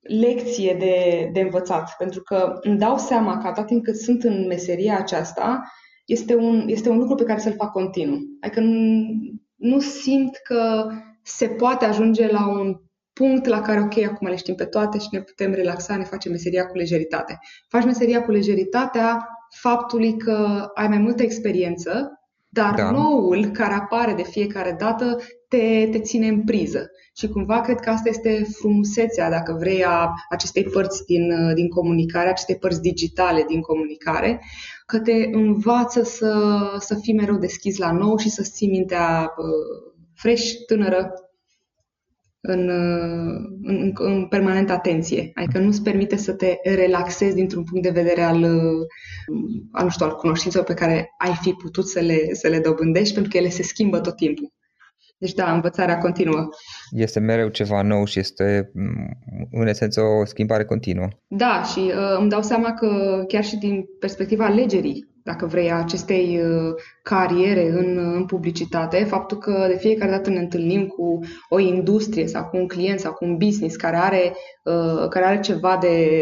lecție 0.00 0.76
de, 0.78 1.28
de 1.32 1.40
învățat, 1.40 1.94
pentru 1.98 2.22
că 2.22 2.58
îmi 2.60 2.78
dau 2.78 2.98
seama 2.98 3.38
că 3.38 3.46
atât 3.46 3.66
timp 3.66 3.84
cât 3.84 3.96
sunt 3.96 4.22
în 4.22 4.46
meseria 4.46 4.98
aceasta, 4.98 5.62
este 6.06 6.36
un, 6.36 6.64
este 6.68 6.88
un 6.88 6.98
lucru 6.98 7.14
pe 7.14 7.24
care 7.24 7.40
să-l 7.40 7.54
fac 7.56 7.72
continuu. 7.72 8.18
Adică 8.40 8.60
nu, 8.60 9.06
nu 9.54 9.80
simt 9.80 10.36
că 10.36 10.90
se 11.22 11.46
poate 11.46 11.84
ajunge 11.84 12.30
la 12.30 12.48
un 12.48 12.76
punct 13.12 13.46
la 13.46 13.60
care, 13.60 13.80
ok, 13.80 13.98
acum 13.98 14.26
le 14.26 14.36
știm 14.36 14.54
pe 14.54 14.64
toate 14.64 14.98
și 14.98 15.08
ne 15.10 15.20
putem 15.20 15.52
relaxa, 15.52 15.96
ne 15.96 16.04
facem 16.04 16.30
meseria 16.30 16.66
cu 16.66 16.76
lejeritate. 16.76 17.38
Faci 17.68 17.84
meseria 17.84 18.22
cu 18.24 18.30
lejeritatea 18.30 19.28
faptului 19.60 20.16
că 20.16 20.68
ai 20.74 20.88
mai 20.88 20.98
multă 20.98 21.22
experiență, 21.22 22.12
dar 22.54 22.74
da. 22.74 22.90
noul 22.90 23.46
care 23.46 23.74
apare 23.74 24.12
de 24.12 24.22
fiecare 24.22 24.76
dată 24.78 25.16
te, 25.48 25.88
te 25.90 26.00
ține 26.00 26.28
în 26.28 26.44
priză. 26.44 26.90
Și 27.16 27.28
cumva 27.28 27.60
cred 27.60 27.80
că 27.80 27.90
asta 27.90 28.08
este 28.08 28.46
frumusețea, 28.58 29.30
dacă 29.30 29.56
vrei, 29.58 29.84
a 29.84 30.12
acestei 30.28 30.62
părți 30.62 31.04
din, 31.04 31.54
din 31.54 31.68
comunicare, 31.68 32.28
acestei 32.28 32.56
părți 32.56 32.80
digitale 32.80 33.44
din 33.48 33.60
comunicare, 33.60 34.40
că 34.86 34.98
te 34.98 35.28
învață 35.32 36.02
să, 36.02 36.58
să 36.78 36.94
fii 36.94 37.14
mereu 37.14 37.36
deschis 37.36 37.76
la 37.78 37.92
nou 37.92 38.16
și 38.16 38.30
să 38.30 38.42
ții 38.42 38.68
mintea 38.68 39.32
uh, 39.36 39.92
fresh, 40.14 40.52
tânără, 40.66 41.12
în, 42.46 42.68
în, 43.62 43.92
în 43.94 44.26
permanentă 44.26 44.72
atenție. 44.72 45.30
Adică 45.34 45.58
nu-ți 45.58 45.82
permite 45.82 46.16
să 46.16 46.32
te 46.32 46.56
relaxezi 46.64 47.34
dintr-un 47.34 47.64
punct 47.64 47.82
de 47.82 48.00
vedere 48.00 48.22
al, 48.22 48.44
al, 49.72 49.84
nu 49.84 49.90
știu, 49.90 50.06
al 50.06 50.14
cunoștințelor 50.14 50.66
pe 50.66 50.74
care 50.74 51.10
ai 51.18 51.38
fi 51.42 51.52
putut 51.52 51.88
să 51.88 52.00
le, 52.00 52.34
să 52.34 52.48
le 52.48 52.58
dobândești, 52.58 53.14
pentru 53.14 53.30
că 53.32 53.38
ele 53.38 53.48
se 53.48 53.62
schimbă 53.62 54.00
tot 54.00 54.16
timpul. 54.16 54.52
Deci 55.18 55.34
da, 55.34 55.52
învățarea 55.52 55.98
continuă. 55.98 56.48
Este 56.90 57.20
mereu 57.20 57.48
ceva 57.48 57.82
nou 57.82 58.04
și 58.04 58.18
este 58.18 58.70
în 59.50 59.66
esență 59.66 60.00
o 60.00 60.24
schimbare 60.24 60.64
continuă. 60.64 61.08
Da, 61.28 61.62
și 61.62 61.78
uh, 61.78 62.16
îmi 62.18 62.28
dau 62.28 62.42
seama 62.42 62.72
că 62.72 63.22
chiar 63.28 63.44
și 63.44 63.56
din 63.56 63.84
perspectiva 64.00 64.44
alegerii, 64.44 65.12
dacă 65.22 65.46
vrei, 65.46 65.70
a 65.70 65.78
acestei 65.78 66.40
uh, 66.40 66.74
cariere 67.02 67.68
în, 67.70 67.98
în 67.98 68.26
publicitate, 68.26 69.04
faptul 69.04 69.38
că 69.38 69.64
de 69.68 69.76
fiecare 69.76 70.10
dată 70.10 70.30
ne 70.30 70.38
întâlnim 70.38 70.86
cu 70.86 71.18
o 71.48 71.58
industrie 71.58 72.26
sau 72.26 72.44
cu 72.44 72.56
un 72.56 72.68
client 72.68 73.00
sau 73.00 73.12
cu 73.12 73.24
un 73.24 73.36
business 73.36 73.76
care 73.76 73.96
are, 73.96 74.32
uh, 74.64 75.08
care 75.08 75.24
are 75.24 75.40
ceva 75.40 75.78
de, 75.80 76.18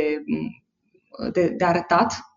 de, 1.32 1.54
de 1.56 1.64
arătat 1.64 2.12
Uh, 2.12 2.31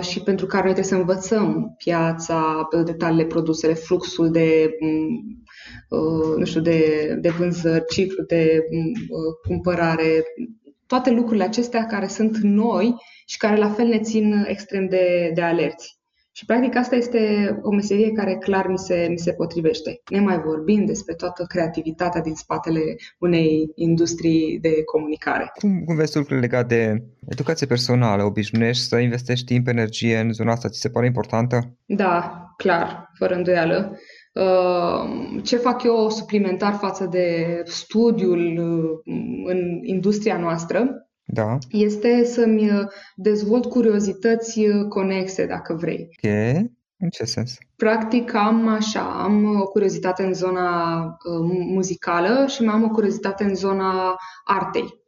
și 0.00 0.22
pentru 0.22 0.46
care 0.46 0.64
noi 0.64 0.72
trebuie 0.72 0.92
să 0.92 1.00
învățăm 1.00 1.74
piața, 1.76 2.68
detaliile 2.84 3.24
produsele, 3.24 3.74
fluxul 3.74 4.30
de, 4.30 4.70
mm, 4.80 5.42
uh, 5.88 6.36
nu 6.36 6.44
știu, 6.44 6.60
de, 6.60 7.08
de 7.20 7.28
vânzări, 7.28 7.84
ciclu 7.88 8.24
de 8.24 8.66
mm, 8.70 8.92
uh, 9.08 9.34
cumpărare, 9.46 10.24
toate 10.86 11.10
lucrurile 11.10 11.44
acestea 11.44 11.86
care 11.86 12.06
sunt 12.06 12.36
noi 12.36 12.94
și 13.26 13.36
care 13.36 13.56
la 13.56 13.68
fel 13.70 13.86
ne 13.86 14.00
țin 14.00 14.44
extrem 14.48 14.88
de, 14.88 15.30
de 15.34 15.42
alerți. 15.42 15.98
Și 16.36 16.44
practic 16.44 16.76
asta 16.76 16.96
este 16.96 17.20
o 17.62 17.70
meserie 17.70 18.12
care 18.12 18.36
clar 18.36 18.66
mi 18.66 18.78
se, 18.78 19.06
mi 19.10 19.18
se 19.18 19.32
potrivește. 19.32 20.00
Ne 20.10 20.20
mai 20.20 20.38
vorbim 20.38 20.84
despre 20.84 21.14
toată 21.14 21.44
creativitatea 21.48 22.20
din 22.20 22.34
spatele 22.34 22.80
unei 23.18 23.72
industrii 23.74 24.58
de 24.60 24.84
comunicare. 24.84 25.50
Cum, 25.60 25.84
cum 25.84 25.96
vezi 25.96 26.16
lucrurile 26.16 26.46
legate 26.46 26.74
de 26.74 27.04
educație 27.28 27.66
personală? 27.66 28.22
Obișnuiești 28.22 28.84
să 28.84 28.96
investești 28.96 29.44
timp, 29.44 29.66
energie 29.66 30.18
în 30.18 30.32
zona 30.32 30.52
asta? 30.52 30.68
Ți 30.68 30.80
se 30.80 30.90
pare 30.90 31.06
importantă? 31.06 31.76
Da, 31.84 32.44
clar, 32.56 33.10
fără 33.18 33.34
îndoială. 33.34 33.98
Uh, 34.32 35.42
ce 35.42 35.56
fac 35.56 35.82
eu 35.82 36.08
suplimentar 36.10 36.72
față 36.72 37.06
de 37.06 37.60
studiul 37.64 38.58
uh, 38.58 39.14
în 39.44 39.80
industria 39.82 40.38
noastră 40.38 41.03
da. 41.26 41.58
este 41.70 42.24
să-mi 42.24 42.70
uh, 42.70 42.86
dezvolt 43.16 43.64
curiozități 43.64 44.58
uh, 44.58 44.88
conexe, 44.88 45.46
dacă 45.46 45.74
vrei. 45.74 46.08
Ok. 46.10 46.30
În 46.98 47.08
ce 47.08 47.24
sens? 47.24 47.58
Practic 47.76 48.34
am 48.34 48.68
așa, 48.68 49.22
am 49.22 49.60
o 49.60 49.64
curiozitate 49.64 50.22
în 50.22 50.34
zona 50.34 51.02
uh, 51.02 51.56
muzicală 51.66 52.46
și 52.48 52.62
mai 52.62 52.74
am 52.74 52.82
o 52.82 52.88
curiozitate 52.88 53.44
în 53.44 53.54
zona 53.54 54.16
artei. 54.44 55.02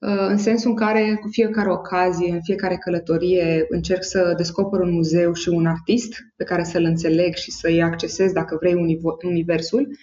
În 0.00 0.36
sensul 0.36 0.70
în 0.70 0.76
care 0.76 1.18
cu 1.20 1.28
fiecare 1.28 1.70
ocazie, 1.70 2.32
în 2.32 2.42
fiecare 2.42 2.76
călătorie, 2.76 3.66
încerc 3.68 4.04
să 4.04 4.34
descoper 4.36 4.80
un 4.80 4.92
muzeu 4.92 5.32
și 5.32 5.48
un 5.48 5.66
artist 5.66 6.14
pe 6.36 6.44
care 6.44 6.64
să-l 6.64 6.84
înțeleg 6.84 7.34
și 7.34 7.50
să-i 7.50 7.82
accesez, 7.82 8.32
dacă 8.32 8.56
vrei, 8.60 8.92
universul 9.22 9.88
Uh, 9.90 9.96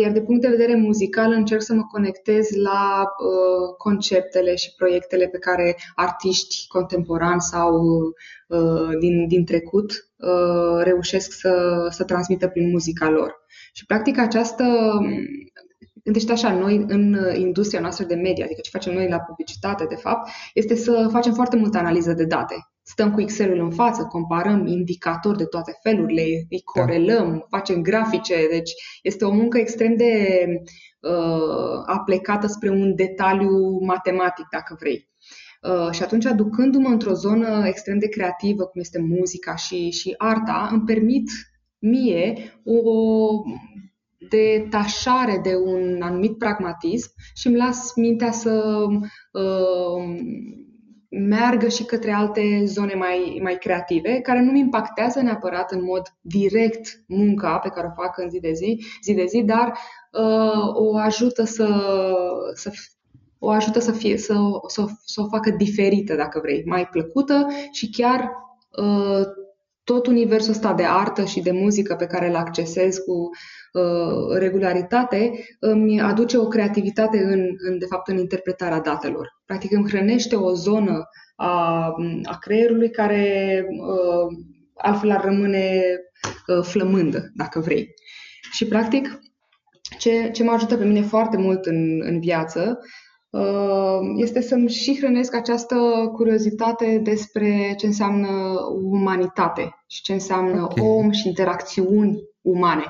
iar 0.00 0.12
de 0.12 0.22
punct 0.22 0.40
de 0.40 0.48
vedere 0.48 0.74
muzical 0.74 1.32
încerc 1.32 1.62
să 1.62 1.74
mă 1.74 1.82
conectez 1.82 2.48
la 2.50 3.02
uh, 3.02 3.74
conceptele 3.76 4.54
și 4.54 4.74
proiectele 4.76 5.26
pe 5.26 5.38
care 5.38 5.76
artiști 5.94 6.66
contemporani 6.68 7.40
sau 7.40 7.80
uh, 8.48 8.98
din, 8.98 9.28
din 9.28 9.44
trecut 9.44 10.10
reușesc 10.82 11.32
să, 11.32 11.86
să 11.90 12.04
transmită 12.04 12.48
prin 12.48 12.70
muzica 12.70 13.10
lor. 13.10 13.34
Și 13.72 13.86
practic 13.86 14.18
această 14.18 14.64
Gândește 16.04 16.32
așa, 16.32 16.54
noi 16.54 16.84
în 16.88 17.16
industria 17.34 17.80
noastră 17.80 18.04
de 18.04 18.14
media, 18.14 18.44
adică 18.44 18.60
ce 18.60 18.70
facem 18.70 18.94
noi 18.94 19.08
la 19.08 19.18
publicitate, 19.18 19.84
de 19.88 19.94
fapt, 19.94 20.30
este 20.54 20.74
să 20.74 21.08
facem 21.10 21.32
foarte 21.32 21.56
multă 21.56 21.78
analiză 21.78 22.12
de 22.12 22.24
date 22.24 22.54
stăm 22.88 23.10
cu 23.12 23.20
Excel-ul 23.20 23.58
în 23.58 23.70
față, 23.70 24.02
comparăm 24.02 24.66
indicatori 24.66 25.36
de 25.36 25.44
toate 25.44 25.78
felurile, 25.82 26.22
îi 26.22 26.62
da. 26.74 26.80
corelăm, 26.80 27.30
da. 27.30 27.56
facem 27.56 27.82
grafice, 27.82 28.46
deci 28.50 28.70
este 29.02 29.24
o 29.24 29.32
muncă 29.32 29.58
extrem 29.58 29.96
de 29.96 30.44
uh, 31.00 31.82
aplecată 31.86 32.46
spre 32.46 32.70
un 32.70 32.94
detaliu 32.94 33.84
matematic, 33.84 34.46
dacă 34.50 34.76
vrei. 34.78 35.08
Uh, 35.62 35.90
și 35.90 36.02
atunci, 36.02 36.26
aducându-mă 36.26 36.88
într-o 36.88 37.12
zonă 37.12 37.66
extrem 37.66 37.98
de 37.98 38.08
creativă, 38.08 38.64
cum 38.64 38.80
este 38.80 39.00
muzica 39.00 39.56
și, 39.56 39.90
și 39.90 40.14
arta, 40.16 40.68
îmi 40.72 40.84
permit 40.84 41.30
mie 41.78 42.36
o 42.64 42.80
detașare 44.28 45.40
de 45.42 45.54
un 45.64 46.02
anumit 46.02 46.38
pragmatism 46.38 47.10
și 47.34 47.46
îmi 47.46 47.56
las 47.56 47.94
mintea 47.94 48.30
să 48.30 48.84
uh, 49.32 50.16
meargă 51.10 51.68
și 51.68 51.84
către 51.84 52.12
alte 52.12 52.62
zone 52.64 52.94
mai, 52.94 53.40
mai 53.42 53.58
creative, 53.58 54.20
care 54.20 54.40
nu 54.40 54.50
mi 54.50 54.58
impactează 54.58 55.20
neapărat 55.20 55.72
în 55.72 55.84
mod 55.84 56.02
direct 56.20 57.04
munca 57.06 57.58
pe 57.58 57.68
care 57.68 57.86
o 57.86 58.02
fac 58.02 58.18
în 58.18 58.30
zi 58.30 58.40
de 58.40 58.52
zi, 58.52 58.84
zi, 59.02 59.14
de 59.14 59.24
zi 59.24 59.42
dar 59.42 59.78
uh, 60.12 60.74
o 60.74 60.96
ajută 60.96 61.44
să, 61.44 61.68
să 62.54 62.70
o 63.38 63.50
ajută 63.50 63.78
să, 63.78 63.92
fie, 63.92 64.16
să, 64.16 64.34
să, 64.66 64.84
să 65.04 65.20
o 65.20 65.28
facă 65.28 65.50
diferită, 65.50 66.14
dacă 66.14 66.40
vrei, 66.42 66.62
mai 66.66 66.86
plăcută 66.86 67.46
și 67.70 67.90
chiar 67.90 68.32
uh, 68.76 69.26
tot 69.86 70.06
universul 70.06 70.52
ăsta 70.52 70.72
de 70.72 70.84
artă 70.84 71.24
și 71.24 71.40
de 71.40 71.50
muzică 71.50 71.94
pe 71.94 72.06
care 72.06 72.28
îl 72.28 72.34
accesez 72.34 72.98
cu 72.98 73.12
uh, 73.72 74.38
regularitate 74.38 75.30
îmi 75.60 76.00
aduce 76.00 76.38
o 76.38 76.46
creativitate 76.46 77.18
în, 77.18 77.40
în, 77.68 77.78
de 77.78 77.86
fapt, 77.86 78.08
în 78.08 78.18
interpretarea 78.18 78.80
datelor. 78.80 79.28
Practic 79.44 79.72
îmi 79.72 79.88
hrănește 79.88 80.36
o 80.36 80.54
zonă 80.54 81.08
a, 81.36 81.86
a 82.22 82.38
creierului 82.40 82.90
care 82.90 83.64
uh, 83.70 84.44
altfel 84.74 85.10
ar 85.10 85.24
rămâne 85.24 85.82
uh, 86.46 86.64
flămândă, 86.64 87.30
dacă 87.34 87.60
vrei. 87.60 87.94
Și, 88.52 88.66
practic, 88.66 89.20
ce, 89.98 90.30
ce 90.30 90.42
mă 90.42 90.50
ajută 90.50 90.76
pe 90.76 90.84
mine 90.84 91.02
foarte 91.02 91.36
mult 91.36 91.66
în, 91.66 92.00
în 92.02 92.20
viață 92.20 92.60
Uh, 92.60 93.05
este 94.16 94.40
să-mi 94.40 94.68
și 94.68 94.96
hrănesc 94.96 95.34
această 95.34 95.76
curiozitate 96.12 97.00
despre 97.02 97.74
ce 97.78 97.86
înseamnă 97.86 98.28
umanitate 98.82 99.84
și 99.86 100.02
ce 100.02 100.12
înseamnă 100.12 100.62
okay. 100.62 100.84
om 100.86 101.10
și 101.10 101.28
interacțiuni 101.28 102.18
umane. 102.40 102.84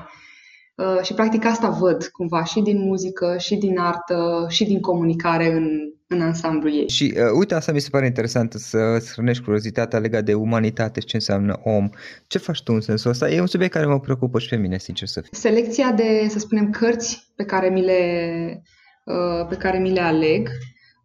Uh, 0.75 1.01
și 1.01 1.13
practic 1.13 1.45
asta 1.45 1.69
văd 1.69 2.05
cumva 2.05 2.43
și 2.43 2.61
din 2.61 2.79
muzică, 2.79 3.35
și 3.37 3.55
din 3.55 3.79
artă, 3.79 4.45
și 4.49 4.65
din 4.65 4.79
comunicare 4.79 5.51
în, 5.51 5.67
în 6.07 6.21
ansamblu 6.21 6.69
ei. 6.69 6.89
Și 6.89 7.13
uh, 7.15 7.21
uite, 7.39 7.53
asta 7.53 7.71
mi 7.71 7.79
se 7.79 7.89
pare 7.91 8.05
interesant, 8.05 8.53
să 8.53 8.77
hrănești 9.13 9.43
curiozitatea 9.43 9.99
legată 9.99 10.23
de 10.23 10.33
umanitate 10.33 10.99
și 10.99 11.05
ce 11.05 11.15
înseamnă 11.15 11.59
om. 11.63 11.89
Ce 12.27 12.37
faci 12.37 12.63
tu 12.63 12.73
în 12.73 12.81
sensul 12.81 13.11
ăsta? 13.11 13.29
E 13.29 13.39
un 13.39 13.47
subiect 13.47 13.73
care 13.73 13.85
mă 13.85 13.99
preocupă 13.99 14.39
și 14.39 14.49
pe 14.49 14.55
mine, 14.55 14.77
sincer 14.77 15.07
să 15.07 15.21
fiu. 15.21 15.29
Selecția 15.31 15.91
de, 15.91 16.25
să 16.29 16.39
spunem, 16.39 16.69
cărți 16.69 17.31
pe 17.35 17.43
care 17.43 17.69
mi 17.69 17.81
le, 17.81 18.01
uh, 18.55 18.61
pe 19.49 19.55
care 19.55 19.79
mi 19.79 19.93
le 19.93 20.01
aleg, 20.01 20.49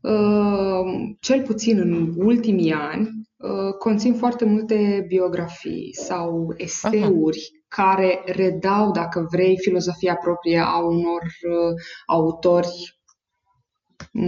uh, 0.00 1.12
cel 1.20 1.42
puțin 1.42 1.78
în 1.78 2.12
ultimii 2.16 2.72
ani, 2.72 3.10
uh, 3.36 3.74
conțin 3.78 4.14
foarte 4.14 4.44
multe 4.44 5.04
biografii 5.08 5.94
sau 5.94 6.54
eseuri 6.56 7.50
Aha. 7.68 7.84
care 7.84 8.22
redau, 8.24 8.90
dacă 8.90 9.26
vrei, 9.30 9.58
filozofia 9.58 10.14
proprie 10.14 10.58
a 10.58 10.78
unor 10.78 11.22
uh, 11.22 11.74
autori 12.06 13.00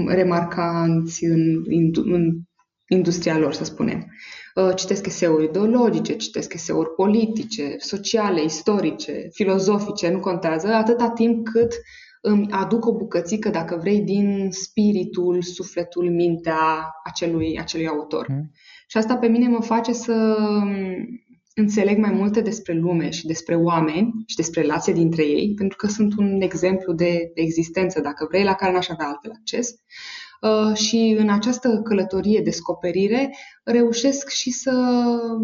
remarcanți 0.06 1.24
în, 1.24 1.62
în, 1.66 1.92
în 2.12 2.32
industria 2.88 3.38
lor, 3.38 3.52
să 3.52 3.64
spunem. 3.64 4.06
Uh, 4.54 4.74
citesc 4.74 5.06
eseuri 5.06 5.44
ideologice, 5.44 6.16
citesc 6.16 6.52
eseuri 6.52 6.90
politice, 6.90 7.74
sociale, 7.78 8.42
istorice, 8.42 9.28
filozofice, 9.32 10.08
nu 10.08 10.20
contează, 10.20 10.68
atâta 10.68 11.10
timp 11.10 11.48
cât 11.48 11.72
îmi 12.26 12.46
aduc 12.50 12.86
o 12.86 12.96
bucățică, 12.96 13.48
dacă 13.48 13.76
vrei, 13.76 14.00
din 14.00 14.48
spiritul, 14.50 15.42
sufletul, 15.42 16.10
mintea 16.10 16.90
acelui, 17.04 17.58
acelui 17.58 17.86
autor. 17.86 18.26
Mm. 18.28 18.50
Și 18.86 18.96
asta 18.96 19.16
pe 19.16 19.26
mine 19.26 19.48
mă 19.48 19.60
face 19.60 19.92
să 19.92 20.36
înțeleg 21.54 21.98
mai 21.98 22.10
multe 22.10 22.40
despre 22.40 22.72
lume 22.72 23.10
și 23.10 23.26
despre 23.26 23.54
oameni 23.54 24.12
și 24.26 24.36
despre 24.36 24.60
relația 24.60 24.92
dintre 24.92 25.22
ei, 25.22 25.54
pentru 25.54 25.76
că 25.76 25.86
sunt 25.86 26.16
un 26.16 26.40
exemplu 26.40 26.92
de 26.92 27.30
existență, 27.34 28.00
dacă 28.00 28.26
vrei, 28.30 28.44
la 28.44 28.54
care 28.54 28.72
n-aș 28.72 28.88
avea 28.88 29.06
altfel 29.06 29.30
acces. 29.30 29.74
Uh, 30.40 30.76
și 30.76 31.16
în 31.18 31.28
această 31.30 31.80
călătorie, 31.84 32.40
descoperire, 32.40 33.36
reușesc 33.64 34.28
și 34.28 34.50
să 34.50 34.72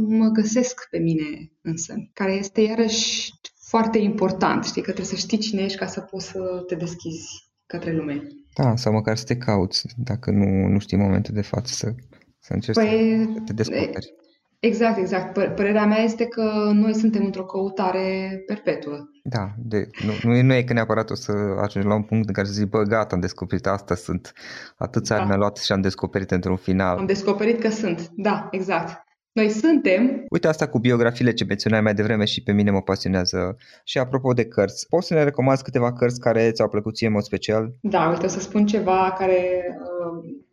mă 0.08 0.28
găsesc 0.28 0.86
pe 0.90 0.98
mine 0.98 1.52
însă, 1.62 1.94
care 2.12 2.32
este 2.32 2.60
iarăși 2.60 3.32
foarte 3.70 3.98
important, 3.98 4.64
știi, 4.64 4.82
că 4.82 4.92
trebuie 4.92 5.14
să 5.14 5.26
știi 5.26 5.38
cine 5.38 5.62
ești 5.62 5.78
ca 5.78 5.86
să 5.86 6.00
poți 6.00 6.26
să 6.26 6.64
te 6.66 6.74
deschizi 6.74 7.50
către 7.66 7.92
lume. 7.96 8.22
Da, 8.54 8.76
sau 8.76 8.92
măcar 8.92 9.16
să 9.16 9.24
te 9.24 9.36
cauți, 9.36 9.86
dacă 9.96 10.30
nu, 10.30 10.66
nu 10.66 10.78
știi 10.78 10.96
momentul 10.96 11.34
de 11.34 11.42
față 11.42 11.72
să, 11.74 11.94
să 12.38 12.52
încerci 12.52 12.78
păi, 12.78 13.30
să 13.34 13.40
te 13.46 13.52
descoperi. 13.52 14.14
Exact, 14.60 14.98
exact. 14.98 15.30
P- 15.30 15.54
părerea 15.54 15.86
mea 15.86 15.98
este 15.98 16.24
că 16.24 16.70
noi 16.72 16.94
suntem 16.94 17.24
într-o 17.24 17.44
căutare 17.44 18.42
perpetuă. 18.46 18.98
Da, 19.22 19.50
de, 19.58 19.88
nu, 20.06 20.30
nu, 20.30 20.42
nu 20.42 20.54
e 20.54 20.62
că 20.62 20.72
neapărat 20.72 21.10
o 21.10 21.14
să 21.14 21.32
ajungi 21.60 21.88
la 21.88 21.94
un 21.94 22.02
punct 22.02 22.28
în 22.28 22.34
care 22.34 22.46
să 22.46 22.52
zici, 22.52 22.68
bă, 22.68 22.82
gata, 22.82 23.14
am 23.14 23.20
descoperit 23.20 23.66
asta, 23.66 23.94
sunt 23.94 24.32
atâția 24.76 25.14
da. 25.14 25.20
ani 25.20 25.30
mi-a 25.30 25.38
luat 25.38 25.56
și 25.56 25.72
am 25.72 25.80
descoperit 25.80 26.30
într-un 26.30 26.56
final. 26.56 26.98
Am 26.98 27.06
descoperit 27.06 27.60
că 27.60 27.70
sunt, 27.70 28.10
da, 28.16 28.48
exact. 28.50 29.08
Noi 29.32 29.50
suntem. 29.50 30.24
Uite 30.30 30.48
asta 30.48 30.68
cu 30.68 30.78
biografiile 30.78 31.32
ce 31.32 31.44
menționai 31.44 31.80
mai 31.80 31.94
devreme 31.94 32.24
și 32.24 32.42
pe 32.42 32.52
mine 32.52 32.70
mă 32.70 32.82
pasionează. 32.82 33.56
Și 33.84 33.98
apropo 33.98 34.32
de 34.32 34.46
cărți, 34.46 34.86
poți 34.88 35.06
să 35.06 35.14
ne 35.14 35.24
recomanzi 35.24 35.62
câteva 35.62 35.92
cărți 35.92 36.20
care 36.20 36.50
ți-au 36.50 36.68
plăcut 36.68 36.94
ție 36.94 37.06
în 37.06 37.12
mod 37.12 37.22
special? 37.22 37.72
Da, 37.82 38.08
uite, 38.08 38.24
o 38.24 38.28
să 38.28 38.40
spun 38.40 38.66
ceva 38.66 39.14
care... 39.18 39.66
Uh, 39.78 40.48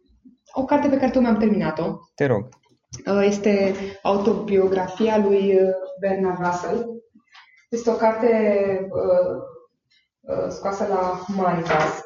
o 0.54 0.66
carte 0.66 0.88
pe 0.88 0.98
care 0.98 1.12
tu 1.12 1.20
mi-am 1.20 1.38
terminat-o. 1.38 1.98
Te 2.16 2.26
rog. 2.26 2.48
Uh, 3.06 3.22
este 3.24 3.76
autobiografia 4.02 5.18
lui 5.18 5.56
uh, 5.56 5.70
Bernard 6.00 6.46
Russell. 6.46 6.86
Este 7.70 7.90
o 7.90 7.94
carte 7.94 8.30
uh, 8.90 9.42
uh, 10.20 10.48
scoasă 10.50 10.88
la 10.90 11.22
Humanitas 11.26 12.02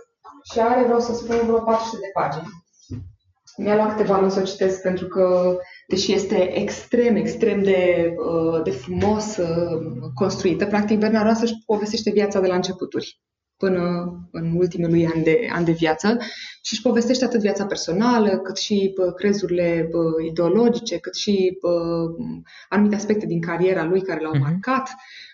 și 0.51 0.59
are, 0.59 0.83
vreau 0.83 0.99
să 0.99 1.13
spun, 1.13 1.35
vreo 1.45 1.59
400 1.59 1.97
de 2.01 2.09
pagini. 2.13 2.49
Mi-a 3.57 3.75
luat 3.75 3.91
câteva 3.91 4.19
luni 4.19 4.31
să 4.31 4.39
o 4.39 4.43
citesc 4.43 4.81
pentru 4.81 5.07
că, 5.07 5.57
deși 5.91 6.13
este 6.13 6.59
extrem, 6.59 7.15
extrem 7.15 7.63
de, 7.63 8.13
uh, 8.17 8.63
de 8.63 8.71
frumos 8.71 9.37
uh, 9.37 10.09
construită, 10.13 10.65
practic 10.65 10.99
Bernard 10.99 11.27
Russell 11.27 11.49
își 11.51 11.65
povestește 11.65 12.11
viața 12.11 12.39
de 12.39 12.47
la 12.47 12.55
începuturi 12.55 13.21
până 13.57 13.81
în 14.31 14.55
ultimele 14.55 15.09
ani 15.13 15.23
de, 15.23 15.47
ani 15.51 15.65
de 15.65 15.71
viață 15.71 16.17
și 16.61 16.73
își 16.73 16.81
povestește 16.81 17.25
atât 17.25 17.39
viața 17.39 17.65
personală, 17.65 18.37
cât 18.37 18.57
și 18.57 18.93
bă, 18.95 19.11
crezurile 19.11 19.87
bă, 19.91 20.23
ideologice, 20.27 20.97
cât 20.97 21.15
și 21.15 21.57
bă, 21.61 22.05
anumite 22.69 22.95
aspecte 22.95 23.25
din 23.25 23.41
cariera 23.41 23.85
lui 23.85 24.01
care 24.01 24.21
l-au 24.21 24.35
uh-huh. 24.35 24.39
marcat. 24.39 24.89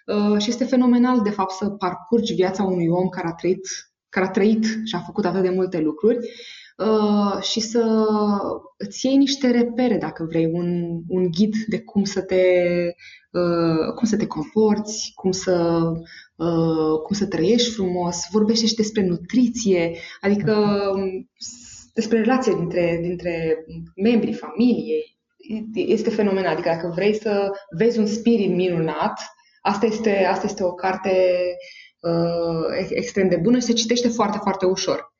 Uh, 0.06 0.42
și 0.42 0.50
este 0.50 0.66
fenomenal, 0.66 1.22
de 1.22 1.30
fapt, 1.30 1.52
să 1.52 1.70
parcurgi 1.70 2.34
viața 2.34 2.64
unui 2.64 2.88
om 2.88 3.10
care 3.10 3.28
a 3.28 3.32
trăit, 3.32 3.68
care 4.10 4.26
a 4.26 4.30
trăit 4.30 4.64
și 4.64 4.96
a 4.96 5.00
făcut 5.00 5.26
atât 5.26 5.42
de 5.42 5.50
multe 5.50 5.80
lucruri 5.80 6.18
uh, 6.78 7.42
și 7.42 7.60
să 7.60 8.06
îți 8.78 9.06
iei 9.06 9.16
niște 9.16 9.52
repere, 9.52 9.98
dacă 9.98 10.26
vrei, 10.30 10.50
un, 10.52 11.00
un 11.08 11.32
ghid 11.32 11.54
de 11.68 11.82
cum 11.82 12.04
să 12.04 12.22
te, 12.22 12.44
uh, 13.32 13.94
cum 13.96 14.08
să 14.08 14.18
te 14.18 14.28
comporți, 14.28 15.12
cum 15.16 15.32
să 15.32 15.82
Uh, 16.38 17.00
cum 17.04 17.16
să 17.16 17.26
trăiești 17.26 17.74
frumos, 17.74 18.28
vorbește 18.32 18.66
și 18.66 18.76
despre 18.76 19.06
nutriție, 19.06 19.98
adică 20.22 20.54
um, 20.96 21.30
despre 21.94 22.20
relația 22.20 22.54
dintre, 22.54 23.00
dintre 23.02 23.66
membrii 23.96 24.34
familiei. 24.34 25.18
Este 25.74 26.10
fenomenal. 26.10 26.52
Adică 26.52 26.70
dacă 26.70 26.92
vrei 26.96 27.16
să 27.16 27.50
vezi 27.78 28.00
un 28.00 28.06
spirit 28.06 28.56
minunat, 28.56 29.20
asta 29.62 29.86
este, 29.86 30.26
asta 30.26 30.46
este 30.46 30.64
o 30.64 30.74
carte 30.74 31.44
uh, 32.00 32.88
extrem 32.90 33.30
de 33.30 33.38
bună 33.38 33.58
și 33.58 33.66
se 33.66 33.74
citește 33.74 34.08
foarte, 34.08 34.38
foarte 34.42 34.66
ușor. 34.66 35.16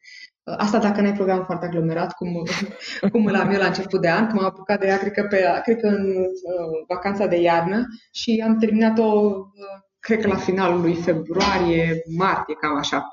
Uh, 0.48 0.54
asta 0.58 0.80
dacă 0.80 1.02
n-ai 1.02 1.14
program 1.14 1.44
foarte 1.46 1.66
aglomerat, 1.66 2.14
cum, 2.14 2.44
cum 3.12 3.26
îl 3.26 3.36
am 3.36 3.50
eu 3.50 3.60
la 3.60 3.66
început 3.66 4.02
de 4.02 4.10
an, 4.10 4.28
cum 4.28 4.40
am 4.40 4.46
apucat 4.46 4.80
de 4.80 4.88
ea, 4.88 4.98
cred 4.98 5.12
că, 5.12 5.24
pe, 5.30 5.62
cred 5.64 5.80
că 5.80 5.88
în 5.88 6.16
uh, 6.18 6.86
vacanța 6.88 7.28
de 7.28 7.36
iarnă 7.36 7.86
și 8.12 8.44
am 8.46 8.58
terminat-o 8.58 9.04
uh, 9.04 9.86
cred 10.00 10.22
că 10.22 10.28
la 10.28 10.36
finalul 10.36 10.82
lui 10.82 10.96
februarie, 10.96 12.02
martie, 12.18 12.56
cam 12.56 12.78
așa. 12.78 13.04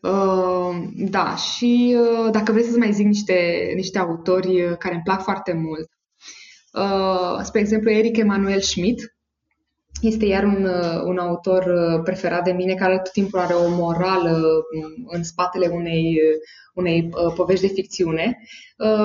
Uh, 0.00 0.88
da, 0.96 1.36
și 1.36 1.96
uh, 1.98 2.30
dacă 2.30 2.52
vrei 2.52 2.64
să-ți 2.64 2.78
mai 2.78 2.92
zic 2.92 3.06
niște, 3.06 3.72
niște 3.74 3.98
autori 3.98 4.62
uh, 4.62 4.76
care 4.76 4.94
îmi 4.94 5.02
plac 5.04 5.22
foarte 5.22 5.52
mult, 5.52 5.88
uh, 6.72 7.40
spre 7.42 7.60
exemplu 7.60 7.90
Eric 7.90 8.16
Emanuel 8.16 8.60
Schmidt, 8.60 9.15
este 10.00 10.24
iar 10.24 10.44
un, 10.44 10.64
uh, 10.64 11.02
un 11.04 11.18
autor 11.18 11.64
uh, 11.64 12.00
preferat 12.04 12.44
de 12.44 12.52
mine 12.52 12.74
care 12.74 12.98
tot 12.98 13.12
timpul 13.12 13.38
are 13.38 13.54
o 13.54 13.68
morală 13.68 14.30
um, 14.30 15.06
în 15.06 15.22
spatele 15.22 15.66
unei, 15.66 16.18
unei 16.74 17.08
povești 17.34 17.66
de 17.66 17.72
ficțiune 17.72 18.38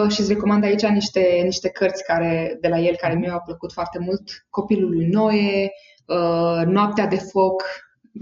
și 0.10 0.20
îți 0.20 0.34
recomand 0.34 0.64
aici 0.64 0.86
niște, 0.86 1.42
niște 1.44 1.70
cărți 1.70 2.04
care, 2.04 2.58
de 2.62 2.68
la 2.68 2.80
el 2.80 2.96
care 2.96 3.16
mi-au 3.16 3.42
plăcut 3.46 3.74
foarte 3.74 4.00
mult. 4.00 4.46
Copilul 4.50 4.90
lui 4.90 5.08
Noe, 5.08 5.72
Uh, 6.12 6.66
Noaptea 6.66 7.08
de 7.08 7.16
foc, 7.16 7.64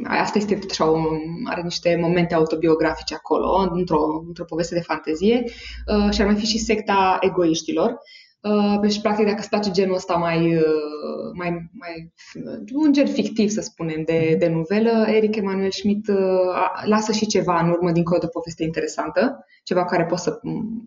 asta 0.07 0.37
este 0.37 0.55
tot 0.55 0.69
așa, 0.69 0.85
un, 0.85 1.05
are 1.45 1.61
niște 1.61 1.97
momente 2.01 2.33
autobiografice 2.33 3.13
acolo, 3.13 3.69
într-o, 3.73 4.23
într-o 4.27 4.43
poveste 4.43 4.75
de 4.75 4.81
fantezie, 4.81 5.43
uh, 5.43 6.13
și 6.13 6.21
ar 6.21 6.27
mai 6.27 6.35
fi 6.35 6.45
și 6.45 6.57
secta 6.57 7.17
egoiștilor. 7.21 7.97
Uh, 8.41 8.79
deci, 8.81 9.01
practic, 9.01 9.25
dacă 9.25 9.37
îți 9.39 9.49
place 9.49 9.71
genul 9.71 9.95
ăsta 9.95 10.13
mai, 10.13 10.55
uh, 10.55 11.31
mai, 11.33 11.69
mai 11.71 12.13
un 12.73 12.93
gen 12.93 13.07
fictiv, 13.07 13.49
să 13.49 13.61
spunem, 13.61 14.03
de, 14.05 14.27
mhm. 14.29 14.39
de 14.39 14.47
novelă, 14.47 15.05
Eric 15.07 15.35
Emanuel 15.35 15.71
Schmidt 15.71 16.07
uh, 16.07 16.15
lasă 16.83 17.11
și 17.11 17.25
ceva 17.25 17.59
în 17.59 17.69
urmă 17.69 17.91
dincolo 17.91 18.19
de 18.19 18.25
o 18.25 18.29
poveste 18.29 18.63
interesantă, 18.63 19.45
ceva 19.63 19.85
care 19.85 20.05
poți 20.05 20.23
să, 20.23 20.39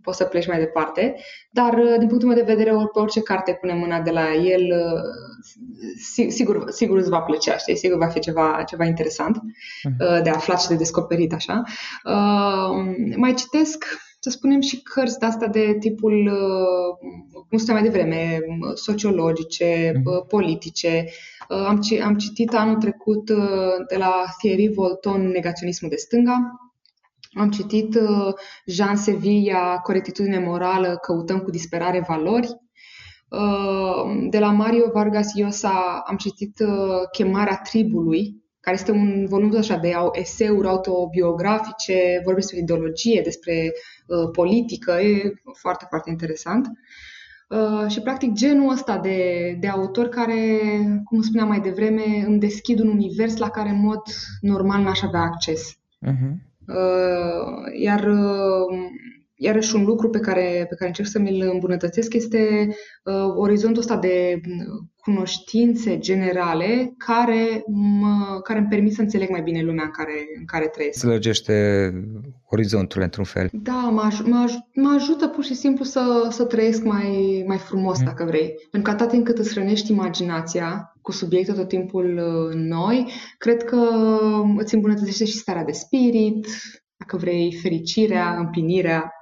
poți 0.02 0.16
să 0.16 0.24
pleci 0.24 0.46
mai 0.46 0.58
departe, 0.58 1.14
dar, 1.50 1.72
uh, 1.72 1.94
din 1.98 2.08
punctul 2.08 2.28
meu 2.28 2.36
de 2.36 2.52
vedere, 2.52 2.70
pe 2.70 2.98
orice 2.98 3.22
carte 3.22 3.58
pune 3.60 3.74
mâna 3.74 4.00
de 4.00 4.10
la 4.10 4.34
el, 4.34 4.62
uh, 4.62 6.28
sigur, 6.28 6.64
sigur 6.70 6.98
îți 6.98 7.10
va 7.10 7.20
plăcea, 7.20 7.56
știi? 7.56 7.76
Sigur 7.76 7.98
va 7.98 8.06
fi 8.06 8.18
ceva, 8.18 8.62
ceva 8.66 8.84
interesant 8.84 9.36
uh, 9.36 10.22
de 10.22 10.30
aflat 10.30 10.60
și 10.60 10.68
de 10.68 10.74
descoperit, 10.74 11.32
așa. 11.32 11.62
Uh, 12.04 13.16
mai 13.16 13.34
citesc 13.34 13.84
să 14.24 14.30
spunem, 14.30 14.60
și 14.60 14.82
cărți 14.82 15.18
de 15.18 15.26
asta 15.26 15.46
de 15.46 15.76
tipul, 15.80 16.26
uh, 16.26 17.44
cum 17.48 17.58
spuneam 17.58 17.82
mai 17.82 17.92
devreme, 17.92 18.38
sociologice, 18.74 19.92
mm. 20.04 20.24
politice. 20.28 21.04
Uh, 21.48 21.64
am, 21.66 21.80
am 22.02 22.16
citit 22.16 22.54
anul 22.54 22.76
trecut 22.76 23.26
de 23.88 23.96
la 23.96 24.24
Thierry 24.38 24.72
Volton 24.74 25.28
Negaționismul 25.28 25.90
de 25.90 25.96
stânga. 25.96 26.52
Am 27.32 27.50
citit 27.50 27.98
Jean 28.66 28.96
Sevilla, 28.96 29.76
Corectitudine 29.78 30.38
morală, 30.38 30.96
căutăm 30.96 31.38
cu 31.38 31.50
disperare 31.50 32.04
valori. 32.08 32.48
De 34.30 34.38
la 34.38 34.50
Mario 34.50 34.90
Vargas 34.92 35.34
Llosa 35.34 36.02
am 36.06 36.16
citit 36.16 36.62
Chemarea 37.12 37.60
tribului, 37.64 38.41
care 38.62 38.76
este 38.76 38.90
un 38.90 39.26
volum 39.28 39.56
așa 39.56 39.76
de 39.76 39.92
eseuri 40.12 40.68
autobiografice, 40.68 42.20
vorbește 42.24 42.54
despre 42.54 42.58
ideologie, 42.58 43.20
despre 43.24 43.72
uh, 44.06 44.30
politică, 44.32 44.92
e 44.92 45.32
foarte, 45.52 45.86
foarte 45.88 46.10
interesant. 46.10 46.66
Uh, 47.48 47.90
și, 47.90 48.00
practic, 48.00 48.32
genul 48.32 48.72
ăsta 48.72 48.98
de, 48.98 49.56
de 49.60 49.68
autor 49.68 50.08
care, 50.08 50.60
cum 51.04 51.22
spuneam 51.22 51.48
mai 51.48 51.60
devreme, 51.60 52.24
îmi 52.26 52.38
deschid 52.38 52.80
un 52.80 52.88
univers 52.88 53.36
la 53.36 53.48
care, 53.48 53.68
în 53.68 53.80
mod 53.80 54.02
normal, 54.40 54.82
n-aș 54.82 55.02
avea 55.02 55.20
acces. 55.20 55.78
Uh-huh. 56.06 56.32
Uh, 56.66 57.80
iar 57.80 58.04
uh, 58.04 58.90
Iarăși 59.42 59.76
un 59.76 59.84
lucru 59.84 60.08
pe 60.10 60.18
care, 60.18 60.66
pe 60.68 60.74
care 60.74 60.86
încerc 60.86 61.08
să 61.08 61.18
mi-l 61.18 61.50
îmbunătățesc 61.52 62.14
este 62.14 62.68
uh, 63.04 63.32
orizontul 63.36 63.80
ăsta 63.80 63.96
de 63.96 64.40
cunoștințe 65.02 65.98
generale 65.98 66.94
care, 66.96 67.64
mă, 68.00 68.40
care 68.44 68.58
îmi 68.58 68.68
permit 68.68 68.94
să 68.94 69.00
înțeleg 69.00 69.30
mai 69.30 69.42
bine 69.42 69.62
lumea 69.62 69.84
în 69.84 69.90
care, 69.90 70.12
în 70.38 70.44
care 70.44 70.66
trăiesc. 70.66 70.98
Să 70.98 71.06
lărgește 71.06 71.54
orizontul 72.48 73.02
într-un 73.02 73.24
fel. 73.24 73.48
Da, 73.52 73.72
mă, 73.72 74.10
aj- 74.10 74.24
mă, 74.24 74.46
aj- 74.48 74.74
mă 74.74 74.92
ajută 74.94 75.26
pur 75.26 75.44
și 75.44 75.54
simplu 75.54 75.84
să, 75.84 76.26
să 76.30 76.44
trăiesc 76.44 76.82
mai, 76.82 77.42
mai 77.46 77.58
frumos, 77.58 77.98
mm. 77.98 78.04
dacă 78.04 78.24
vrei. 78.24 78.54
Pentru 78.70 78.90
că 78.90 78.96
atât 78.96 79.12
timp 79.12 79.24
cât 79.24 79.38
îți 79.38 79.50
hrănești 79.50 79.92
imaginația 79.92 80.92
cu 81.00 81.12
subiecte 81.12 81.52
tot 81.52 81.68
timpul 81.68 82.18
uh, 82.18 82.54
noi, 82.54 83.10
cred 83.38 83.62
că 83.64 83.88
îți 84.56 84.74
îmbunătățește 84.74 85.24
și 85.24 85.36
starea 85.36 85.64
de 85.64 85.72
spirit, 85.72 86.46
dacă 86.96 87.16
vrei, 87.16 87.58
fericirea, 87.62 88.36
împlinirea. 88.36 89.12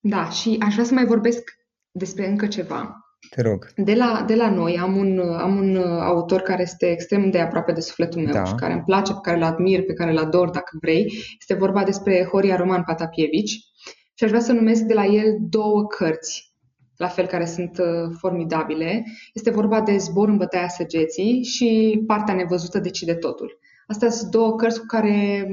Da, 0.00 0.30
și 0.30 0.56
aș 0.60 0.72
vrea 0.72 0.84
să 0.84 0.94
mai 0.94 1.06
vorbesc 1.06 1.42
despre 1.90 2.28
încă 2.28 2.46
ceva. 2.46 3.01
Te 3.30 3.42
rog. 3.42 3.66
De 3.76 3.94
la, 3.94 4.24
de 4.26 4.34
la 4.34 4.50
noi 4.50 4.78
am 4.78 4.96
un, 4.96 5.18
am 5.18 5.56
un 5.56 5.76
autor 6.00 6.40
care 6.40 6.62
este 6.62 6.90
extrem 6.90 7.30
de 7.30 7.38
aproape 7.38 7.72
de 7.72 7.80
sufletul 7.80 8.22
meu 8.22 8.32
da. 8.32 8.44
și 8.44 8.54
care 8.54 8.72
îmi 8.72 8.82
place, 8.82 9.12
pe 9.12 9.18
care 9.22 9.36
îl 9.36 9.42
admir, 9.42 9.82
pe 9.82 9.92
care 9.92 10.10
îl 10.10 10.18
ador, 10.18 10.50
dacă 10.50 10.78
vrei. 10.80 11.12
Este 11.40 11.54
vorba 11.54 11.84
despre 11.84 12.28
Horia 12.30 12.56
Roman 12.56 12.82
Patapievici 12.86 13.50
și 14.14 14.24
aș 14.24 14.28
vrea 14.28 14.42
să 14.42 14.52
numesc 14.52 14.82
de 14.82 14.94
la 14.94 15.04
el 15.04 15.36
două 15.40 15.86
cărți 15.86 16.52
la 16.96 17.08
fel 17.08 17.26
care 17.26 17.46
sunt 17.46 17.78
uh, 17.78 18.14
formidabile. 18.18 19.04
Este 19.34 19.50
vorba 19.50 19.80
de 19.80 19.96
Zbor 19.96 20.28
în 20.28 20.36
bătaia 20.36 20.68
săgeții 20.68 21.42
și 21.44 22.02
Partea 22.06 22.34
nevăzută 22.34 22.78
decide 22.78 23.14
totul. 23.14 23.58
Astea 23.86 24.10
sunt 24.10 24.30
două 24.30 24.54
cărți 24.54 24.80
cu 24.80 24.86
care 24.86 25.46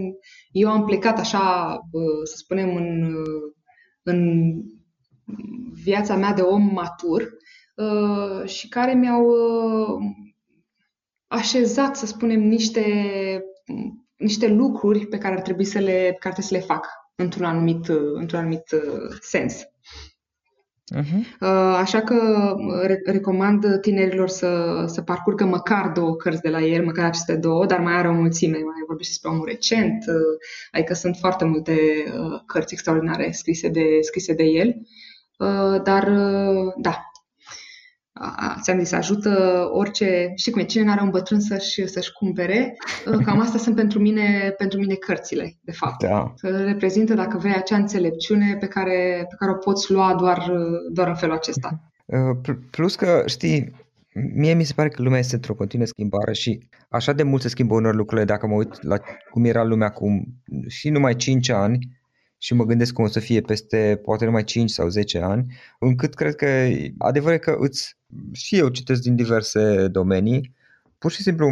eu 0.51 0.69
am 0.69 0.85
plecat 0.85 1.19
așa, 1.19 1.73
uh, 1.91 2.23
să 2.23 2.33
spunem, 2.35 2.75
în, 2.75 3.03
uh, 3.03 3.53
în 4.03 4.51
viața 5.83 6.15
mea 6.15 6.33
de 6.33 6.41
om 6.41 6.69
matur 6.73 7.21
Uh, 7.21 7.38
și 8.45 8.67
care 8.67 8.93
mi-au 8.93 9.25
uh, 9.25 10.01
așezat, 11.27 11.95
să 11.95 12.05
spunem, 12.05 12.39
niște, 12.39 12.83
niște 14.15 14.47
lucruri 14.47 15.05
pe 15.05 15.17
care 15.17 15.35
ar 15.35 15.41
trebui 15.41 15.65
să 15.65 15.79
le, 15.79 15.91
pe 15.91 16.17
care 16.19 16.33
trebuie 16.33 16.45
să 16.45 16.53
le 16.53 16.59
fac 16.59 16.87
într-un 17.15 17.45
anumit, 17.45 17.87
într-un 18.13 18.39
anumit 18.39 18.71
uh, 18.71 19.17
sens. 19.21 19.63
Uh-huh. 20.95 21.39
Așa 21.75 22.01
că 22.01 22.55
recomand 23.05 23.79
tinerilor 23.81 24.27
să, 24.27 24.83
să 24.87 25.01
parcurgă 25.01 25.45
măcar 25.45 25.87
două 25.87 26.15
cărți 26.15 26.41
de 26.41 26.49
la 26.49 26.61
el, 26.61 26.85
măcar 26.85 27.05
aceste 27.05 27.35
două, 27.35 27.65
dar 27.65 27.79
mai 27.79 27.93
are 27.93 28.07
o 28.07 28.13
mulțime, 28.13 28.57
mai 28.57 28.83
vorbește 28.87 29.11
despre 29.11 29.29
omul 29.29 29.45
recent, 29.45 30.03
adică 30.71 30.93
sunt 30.93 31.15
foarte 31.15 31.45
multe 31.45 31.75
cărți 32.45 32.73
extraordinare 32.73 33.31
scrise 33.31 33.67
de, 33.67 33.83
scrise 34.01 34.33
de 34.33 34.43
el. 34.43 34.75
Dar, 35.83 36.09
da, 36.77 37.08
ți-am 38.61 38.79
zis, 38.79 38.91
ajută 38.91 39.63
orice, 39.71 40.31
știi 40.35 40.51
cum 40.51 40.61
e, 40.61 40.65
cine 40.65 40.83
n-are 40.83 41.01
un 41.01 41.09
bătrân 41.09 41.39
să-și, 41.39 41.87
să-și 41.87 42.11
cumpere, 42.11 42.75
ă, 43.07 43.17
cam 43.25 43.39
asta 43.39 43.57
sunt 43.57 43.75
pentru 43.75 43.99
mine, 43.99 44.53
pentru 44.57 44.79
mine 44.79 44.93
cărțile, 44.93 45.57
de 45.61 45.71
fapt. 45.71 46.03
Da. 46.03 46.33
Să 46.35 46.63
reprezintă, 46.63 47.13
dacă 47.13 47.37
vrei, 47.37 47.53
acea 47.53 47.77
înțelepciune 47.77 48.57
pe 48.59 48.67
care, 48.67 49.25
pe 49.29 49.35
care 49.39 49.51
o 49.51 49.55
poți 49.55 49.91
lua 49.91 50.15
doar, 50.19 50.51
doar 50.91 51.07
în 51.07 51.15
felul 51.15 51.35
acesta. 51.35 51.91
Ă, 52.11 52.41
plus 52.71 52.95
că, 52.95 53.23
știi, 53.25 53.71
mie 54.33 54.53
mi 54.53 54.63
se 54.63 54.73
pare 54.75 54.89
că 54.89 55.01
lumea 55.01 55.19
este 55.19 55.35
într-o 55.35 55.53
continuă 55.53 55.85
schimbare 55.85 56.33
și 56.33 56.67
așa 56.89 57.13
de 57.13 57.23
mult 57.23 57.41
se 57.41 57.47
schimbă 57.47 57.73
unor 57.73 57.95
lucrurile 57.95 58.25
dacă 58.25 58.47
mă 58.47 58.53
uit 58.53 58.83
la 58.83 58.97
cum 59.31 59.45
era 59.45 59.63
lumea 59.63 59.87
acum 59.87 60.25
și 60.67 60.89
numai 60.89 61.15
5 61.15 61.49
ani, 61.49 61.98
și 62.41 62.53
mă 62.53 62.65
gândesc 62.65 62.93
cum 62.93 63.03
o 63.03 63.07
să 63.07 63.19
fie 63.19 63.41
peste 63.41 63.99
poate 64.03 64.25
numai 64.25 64.43
5 64.43 64.69
sau 64.69 64.87
10 64.87 65.19
ani, 65.19 65.53
încât 65.79 66.13
cred 66.13 66.35
că 66.35 66.67
adevărul 66.97 67.35
e 67.35 67.39
că 67.39 67.57
îți, 67.59 67.97
și 68.31 68.57
eu 68.57 68.69
citesc 68.69 69.01
din 69.01 69.15
diverse 69.15 69.87
domenii, 69.87 70.55
pur 70.97 71.11
și 71.11 71.21
simplu 71.21 71.47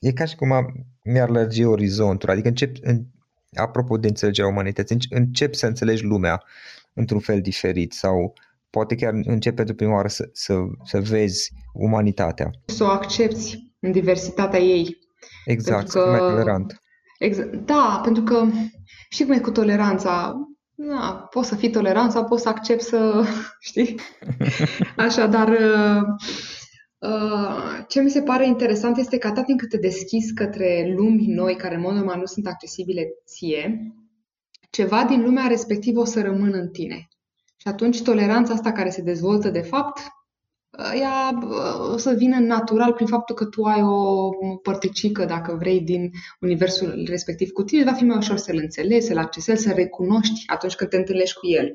e 0.00 0.12
ca 0.12 0.24
și 0.24 0.36
cum 0.36 0.52
am, 0.52 0.86
mi-ar 1.04 1.28
lărgi 1.28 1.64
orizontul, 1.64 2.30
adică 2.30 2.48
încep, 2.48 2.76
în, 2.80 3.02
apropo 3.54 3.96
de 3.96 4.08
înțelegerea 4.08 4.50
umanității, 4.50 4.98
încep 5.10 5.54
să 5.54 5.66
înțelegi 5.66 6.04
lumea 6.04 6.42
într-un 6.92 7.20
fel 7.20 7.40
diferit 7.40 7.92
sau 7.92 8.34
poate 8.70 8.94
chiar 8.94 9.12
încep 9.22 9.54
pentru 9.54 9.74
prima 9.74 9.94
oară 9.94 10.08
să, 10.08 10.28
să, 10.32 10.54
să 10.84 11.00
vezi 11.00 11.52
umanitatea. 11.72 12.50
Să 12.66 12.84
o 12.84 12.86
accepti 12.86 13.72
în 13.80 13.92
diversitatea 13.92 14.60
ei. 14.60 14.98
Exact, 15.44 15.88
să 15.88 15.98
fii 15.98 16.10
mai 16.10 16.18
tolerant. 16.18 16.82
Exact. 17.18 17.54
Da, 17.54 18.00
pentru 18.04 18.22
că 18.22 18.46
știi 19.14 19.26
cum 19.26 19.34
e 19.34 19.40
cu 19.40 19.50
toleranța. 19.50 20.34
Da, 20.74 21.26
poți 21.30 21.48
să 21.48 21.54
fii 21.54 21.70
tolerant 21.70 22.10
sau 22.10 22.24
poți 22.24 22.42
să 22.42 22.48
accepti 22.48 22.84
să, 22.84 23.24
știi? 23.68 24.00
Așadar, 24.96 25.48
uh, 25.48 26.02
uh, 26.98 27.84
ce 27.88 28.00
mi 28.00 28.10
se 28.10 28.22
pare 28.22 28.46
interesant 28.46 28.96
este 28.96 29.18
că 29.18 29.26
atât 29.26 29.44
timp 29.44 29.58
cât 29.58 29.68
te 29.68 29.76
deschizi 29.76 30.34
către 30.34 30.94
lumi 30.96 31.26
noi 31.26 31.56
care 31.56 31.74
în 31.74 31.80
mod 31.80 31.94
normal 31.94 32.18
nu 32.18 32.24
sunt 32.24 32.46
accesibile 32.46 33.02
ție, 33.26 33.92
ceva 34.70 35.04
din 35.04 35.22
lumea 35.22 35.46
respectivă 35.46 36.00
o 36.00 36.04
să 36.04 36.22
rămână 36.22 36.56
în 36.56 36.68
tine. 36.68 37.08
Și 37.56 37.68
atunci 37.68 38.02
toleranța 38.02 38.52
asta 38.52 38.72
care 38.72 38.90
se 38.90 39.02
dezvoltă 39.02 39.50
de 39.50 39.60
fapt 39.60 40.00
ea 41.00 41.38
o 41.92 41.96
să 41.96 42.14
vină 42.16 42.38
natural 42.38 42.92
prin 42.92 43.06
faptul 43.06 43.34
că 43.34 43.44
tu 43.44 43.62
ai 43.62 43.82
o 43.82 44.30
părticică, 44.62 45.24
dacă 45.24 45.56
vrei, 45.58 45.80
din 45.80 46.10
universul 46.40 47.04
respectiv 47.08 47.50
cu 47.50 47.62
tine, 47.62 47.84
va 47.84 47.92
fi 47.92 48.04
mai 48.04 48.16
ușor 48.16 48.36
să-l 48.36 48.58
înțelegi, 48.62 49.06
să-l 49.06 49.18
accesezi, 49.18 49.62
să 49.62 49.72
recunoști 49.72 50.42
atunci 50.46 50.74
când 50.74 50.90
te 50.90 50.96
întâlnești 50.96 51.38
cu 51.38 51.46
el. 51.46 51.72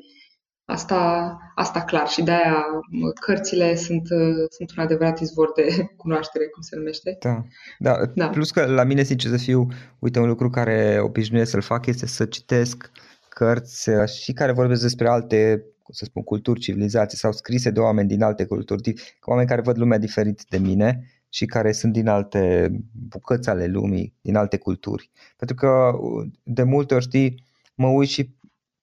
Asta, 0.65 1.37
asta 1.55 1.81
clar 1.81 2.07
și 2.07 2.21
de-aia 2.21 2.65
cărțile 3.21 3.75
sunt, 3.75 4.07
sunt 4.49 4.71
un 4.77 4.83
adevărat 4.83 5.19
izvor 5.19 5.51
de 5.55 5.89
cunoaștere, 5.97 6.45
cum 6.45 6.61
se 6.61 6.75
numește. 6.75 7.17
Da. 7.19 7.43
da. 7.79 7.95
da. 8.15 8.27
Plus 8.27 8.51
că 8.51 8.65
la 8.65 8.83
mine, 8.83 9.03
sincer 9.03 9.31
să 9.31 9.37
fiu, 9.37 9.67
uite, 9.99 10.19
un 10.19 10.27
lucru 10.27 10.49
care 10.49 10.99
obișnuiesc 11.03 11.51
să-l 11.51 11.61
fac 11.61 11.85
este 11.85 12.05
să 12.05 12.25
citesc 12.25 12.91
cărți 13.29 13.89
și 14.21 14.33
care 14.33 14.51
vorbesc 14.51 14.81
despre 14.81 15.07
alte 15.07 15.65
să 15.91 16.05
spun, 16.05 16.23
culturi, 16.23 16.59
civilizații 16.59 17.17
sau 17.17 17.31
scrise 17.31 17.69
de 17.69 17.79
oameni 17.79 18.07
din 18.07 18.23
alte 18.23 18.45
culturi, 18.45 18.93
oameni 19.21 19.47
care 19.47 19.61
văd 19.61 19.77
lumea 19.77 19.97
diferit 19.97 20.45
de 20.49 20.57
mine 20.57 21.03
și 21.29 21.45
care 21.45 21.71
sunt 21.71 21.93
din 21.93 22.07
alte 22.07 22.71
bucăți 22.91 23.49
ale 23.49 23.65
lumii, 23.65 24.13
din 24.21 24.35
alte 24.35 24.57
culturi. 24.57 25.11
Pentru 25.37 25.55
că 25.55 25.91
de 26.43 26.63
multe 26.63 26.93
ori 26.93 27.03
știi, 27.03 27.45
mă 27.75 27.87
uit 27.87 28.09
și 28.09 28.37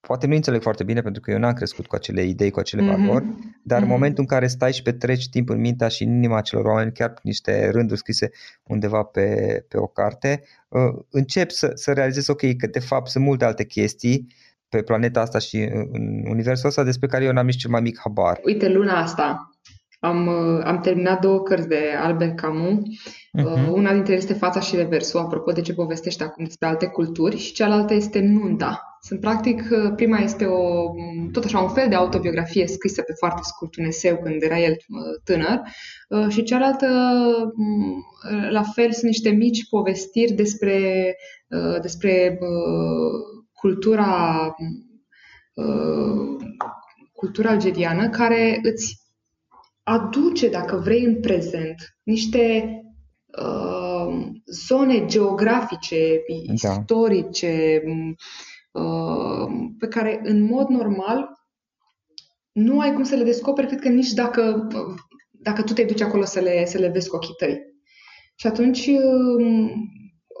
poate 0.07 0.27
nu 0.27 0.35
înțeleg 0.35 0.61
foarte 0.61 0.83
bine 0.83 1.01
pentru 1.01 1.21
că 1.21 1.31
eu 1.31 1.37
n-am 1.37 1.53
crescut 1.53 1.87
cu 1.87 1.95
acele 1.95 2.23
idei, 2.23 2.49
cu 2.49 2.59
acele 2.59 2.81
mm-hmm. 2.81 3.05
valori, 3.05 3.25
dar 3.63 3.79
mm-hmm. 3.79 3.83
în 3.83 3.87
momentul 3.87 4.19
în 4.19 4.25
care 4.25 4.47
stai 4.47 4.73
și 4.73 4.81
petreci 4.81 5.29
timp 5.29 5.49
în 5.49 5.59
mintea 5.59 5.87
și 5.87 6.03
în 6.03 6.09
inima 6.09 6.37
acelor 6.37 6.65
oameni, 6.65 6.91
chiar 6.91 7.13
niște 7.23 7.69
rânduri 7.69 7.99
scrise 7.99 8.29
undeva 8.63 9.03
pe, 9.03 9.65
pe 9.67 9.77
o 9.77 9.87
carte, 9.87 10.43
uh, 10.67 11.03
încep 11.09 11.49
să, 11.49 11.71
să 11.73 11.93
realizezi, 11.93 12.29
ok, 12.29 12.55
că 12.57 12.67
de 12.67 12.79
fapt 12.79 13.09
sunt 13.09 13.23
multe 13.23 13.45
alte 13.45 13.65
chestii 13.65 14.27
pe 14.69 14.81
planeta 14.81 15.21
asta 15.21 15.39
și 15.39 15.57
în 15.91 16.23
universul 16.29 16.67
ăsta 16.67 16.83
despre 16.83 17.07
care 17.07 17.23
eu 17.23 17.31
n-am 17.31 17.45
nici 17.45 17.57
cel 17.57 17.69
mai 17.69 17.81
mic 17.81 17.99
habar. 18.03 18.39
Uite, 18.43 18.69
luna 18.69 19.01
asta 19.01 19.51
am, 19.99 20.27
am 20.63 20.79
terminat 20.79 21.21
două 21.21 21.41
cărți 21.41 21.67
de 21.67 21.79
Albert 22.01 22.35
Camus. 22.35 22.77
Uh-huh. 22.77 23.67
Una 23.71 23.93
dintre 23.93 24.11
ele 24.11 24.21
este 24.21 24.33
Fața 24.33 24.59
și 24.59 24.75
Reversul, 24.75 25.19
apropo 25.19 25.51
de 25.51 25.61
ce 25.61 25.73
povestește 25.73 26.23
acum 26.23 26.43
despre 26.43 26.67
alte 26.67 26.85
culturi, 26.85 27.37
și 27.37 27.53
cealaltă 27.53 27.93
este 27.93 28.19
Nunta. 28.19 28.81
Sunt 29.01 29.19
practic, 29.19 29.63
uh, 29.71 29.93
prima 29.95 30.17
este 30.17 30.45
o, 30.45 30.91
tot 31.31 31.43
așa 31.43 31.59
un 31.59 31.69
fel 31.69 31.89
de 31.89 31.95
autobiografie 31.95 32.67
scrisă 32.67 33.01
pe 33.01 33.13
foarte 33.17 33.41
scurt, 33.43 33.75
un 33.75 33.85
eseu 33.85 34.17
când 34.23 34.41
era 34.41 34.59
el 34.59 34.71
uh, 34.71 35.21
tânăr, 35.23 35.61
uh, 36.09 36.27
și 36.29 36.43
cealaltă, 36.43 36.87
mm, 37.55 38.03
la 38.49 38.63
fel, 38.63 38.91
sunt 38.91 39.05
niște 39.05 39.29
mici 39.29 39.69
povestiri 39.69 40.31
despre, 40.31 41.15
despre 41.81 42.37
cultura, 43.59 44.55
uh, 45.53 46.35
cultura 47.11 47.49
algeriană 47.49 48.09
care 48.09 48.59
îți 48.63 49.01
aduce, 49.83 50.49
dacă 50.49 50.75
vrei, 50.75 51.03
în 51.03 51.19
prezent 51.19 51.97
niște 52.03 52.71
uh, 53.25 54.27
zone 54.45 55.05
geografice, 55.05 56.21
da. 56.61 56.69
istorice, 56.71 57.81
uh, 58.71 59.47
pe 59.79 59.87
care 59.87 60.21
în 60.23 60.41
mod 60.41 60.67
normal 60.67 61.29
nu 62.51 62.79
ai 62.79 62.93
cum 62.93 63.03
să 63.03 63.15
le 63.15 63.23
descoperi, 63.23 63.67
cred 63.67 63.79
că 63.79 63.89
nici 63.89 64.11
dacă, 64.11 64.67
dacă 65.31 65.63
tu 65.63 65.73
te 65.73 65.83
duci 65.83 66.01
acolo 66.01 66.25
să 66.25 66.39
le, 66.39 66.65
să 66.65 66.77
le 66.77 66.87
vezi 66.87 67.09
cu 67.09 67.15
ochii 67.15 67.35
tăi. 67.37 67.59
Și 68.35 68.47
atunci 68.47 68.87
uh, 68.87 69.71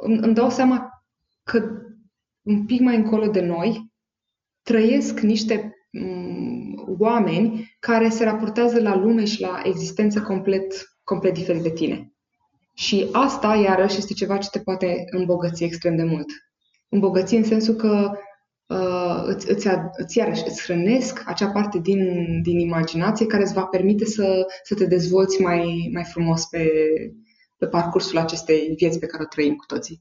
îmi 0.03 0.33
dau 0.33 0.49
seama 0.49 0.89
că 1.43 1.86
un 2.47 2.65
pic 2.65 2.81
mai 2.81 2.95
încolo 2.95 3.27
de 3.27 3.41
noi, 3.41 3.91
trăiesc 4.63 5.19
niște 5.19 5.71
oameni 6.97 7.75
care 7.79 8.09
se 8.09 8.23
raportează 8.23 8.81
la 8.81 8.95
lume 8.95 9.25
și 9.25 9.41
la 9.41 9.61
existență 9.63 10.21
complet, 10.21 10.97
complet 11.03 11.33
diferit 11.33 11.61
de 11.61 11.71
tine. 11.71 12.11
Și 12.73 13.09
asta, 13.11 13.55
iarăși, 13.55 13.97
este 13.97 14.13
ceva 14.13 14.37
ce 14.37 14.49
te 14.49 14.59
poate 14.59 15.03
îmbogăți 15.09 15.63
extrem 15.63 15.95
de 15.95 16.03
mult. 16.03 16.25
Îmbogăți 16.89 17.35
în 17.35 17.43
sensul 17.43 17.73
că 17.75 18.11
uh, 18.65 19.23
îți, 19.25 19.51
îți, 19.51 19.67
îți, 19.97 20.17
iarăși, 20.17 20.43
îți 20.45 20.63
hrănesc 20.63 21.23
acea 21.25 21.51
parte 21.51 21.79
din, 21.79 22.01
din 22.41 22.59
imaginație 22.59 23.25
care 23.25 23.43
îți 23.43 23.53
va 23.53 23.65
permite 23.65 24.05
să, 24.05 24.45
să 24.63 24.75
te 24.75 24.85
dezvolți 24.85 25.41
mai, 25.41 25.89
mai 25.93 26.03
frumos 26.03 26.45
pe, 26.45 26.69
pe 27.57 27.67
parcursul 27.67 28.17
acestei 28.17 28.73
vieți 28.77 28.99
pe 28.99 29.05
care 29.05 29.23
o 29.23 29.27
trăim 29.27 29.55
cu 29.55 29.65
toții. 29.65 29.99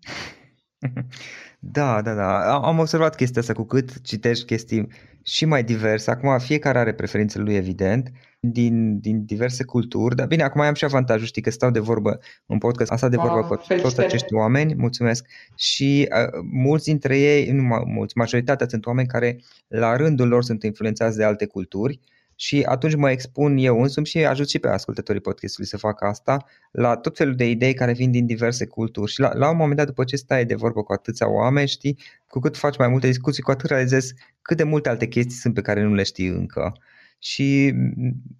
Da, 1.58 2.02
da, 2.02 2.14
da. 2.14 2.54
Am 2.54 2.78
observat 2.78 3.14
chestia 3.14 3.40
asta 3.40 3.52
cu 3.52 3.64
cât 3.64 4.00
citești 4.00 4.44
chestii 4.44 4.88
și 5.22 5.44
mai 5.44 5.64
diverse. 5.64 6.10
Acum 6.10 6.38
fiecare 6.38 6.78
are 6.78 6.92
preferințele 6.92 7.44
lui, 7.44 7.54
evident, 7.54 8.12
din, 8.40 9.00
din 9.00 9.24
diverse 9.24 9.64
culturi. 9.64 10.16
Dar 10.16 10.26
bine, 10.26 10.42
acum 10.42 10.60
am 10.60 10.74
și 10.74 10.84
avantajul, 10.84 11.26
știi, 11.26 11.42
că 11.42 11.50
stau 11.50 11.70
de 11.70 11.78
vorbă 11.78 12.18
în 12.46 12.58
podcast, 12.58 12.90
asta 12.90 13.08
de 13.08 13.16
vorbă 13.16 13.38
oh, 13.38 13.44
cu 13.44 13.54
felicitări. 13.54 13.82
toți 13.82 14.00
acești 14.00 14.34
oameni, 14.34 14.74
mulțumesc. 14.74 15.26
Și 15.56 16.08
uh, 16.10 16.40
mulți 16.52 16.84
dintre 16.84 17.18
ei, 17.18 17.50
nu 17.50 17.62
mulți, 17.86 18.16
majoritatea 18.16 18.66
sunt 18.68 18.86
oameni 18.86 19.08
care 19.08 19.40
la 19.68 19.96
rândul 19.96 20.28
lor 20.28 20.42
sunt 20.42 20.62
influențați 20.62 21.16
de 21.16 21.24
alte 21.24 21.46
culturi 21.46 22.00
și 22.36 22.62
atunci 22.68 22.94
mă 22.94 23.10
expun 23.10 23.56
eu 23.56 23.82
însumi 23.82 24.06
și 24.06 24.18
ajut 24.18 24.48
și 24.48 24.58
pe 24.58 24.68
ascultătorii 24.68 25.20
podcastului 25.20 25.68
să 25.68 25.76
facă 25.76 26.04
asta 26.06 26.44
la 26.70 26.96
tot 26.96 27.16
felul 27.16 27.34
de 27.34 27.48
idei 27.48 27.74
care 27.74 27.92
vin 27.92 28.10
din 28.10 28.26
diverse 28.26 28.66
culturi 28.66 29.12
și 29.12 29.20
la, 29.20 29.34
la 29.34 29.50
un 29.50 29.56
moment 29.56 29.76
dat 29.76 29.86
după 29.86 30.04
ce 30.04 30.16
stai 30.16 30.44
de 30.44 30.54
vorbă 30.54 30.82
cu 30.82 30.92
atâția 30.92 31.30
oameni, 31.30 31.68
știi, 31.68 31.98
cu 32.28 32.38
cât 32.38 32.56
faci 32.56 32.76
mai 32.78 32.88
multe 32.88 33.06
discuții, 33.06 33.42
cu 33.42 33.50
atât 33.50 33.68
realizezi 33.68 34.14
cât 34.42 34.56
de 34.56 34.62
multe 34.62 34.88
alte 34.88 35.06
chestii 35.06 35.36
sunt 35.36 35.54
pe 35.54 35.60
care 35.60 35.82
nu 35.82 35.94
le 35.94 36.02
știi 36.02 36.26
încă 36.26 36.72
și 37.18 37.74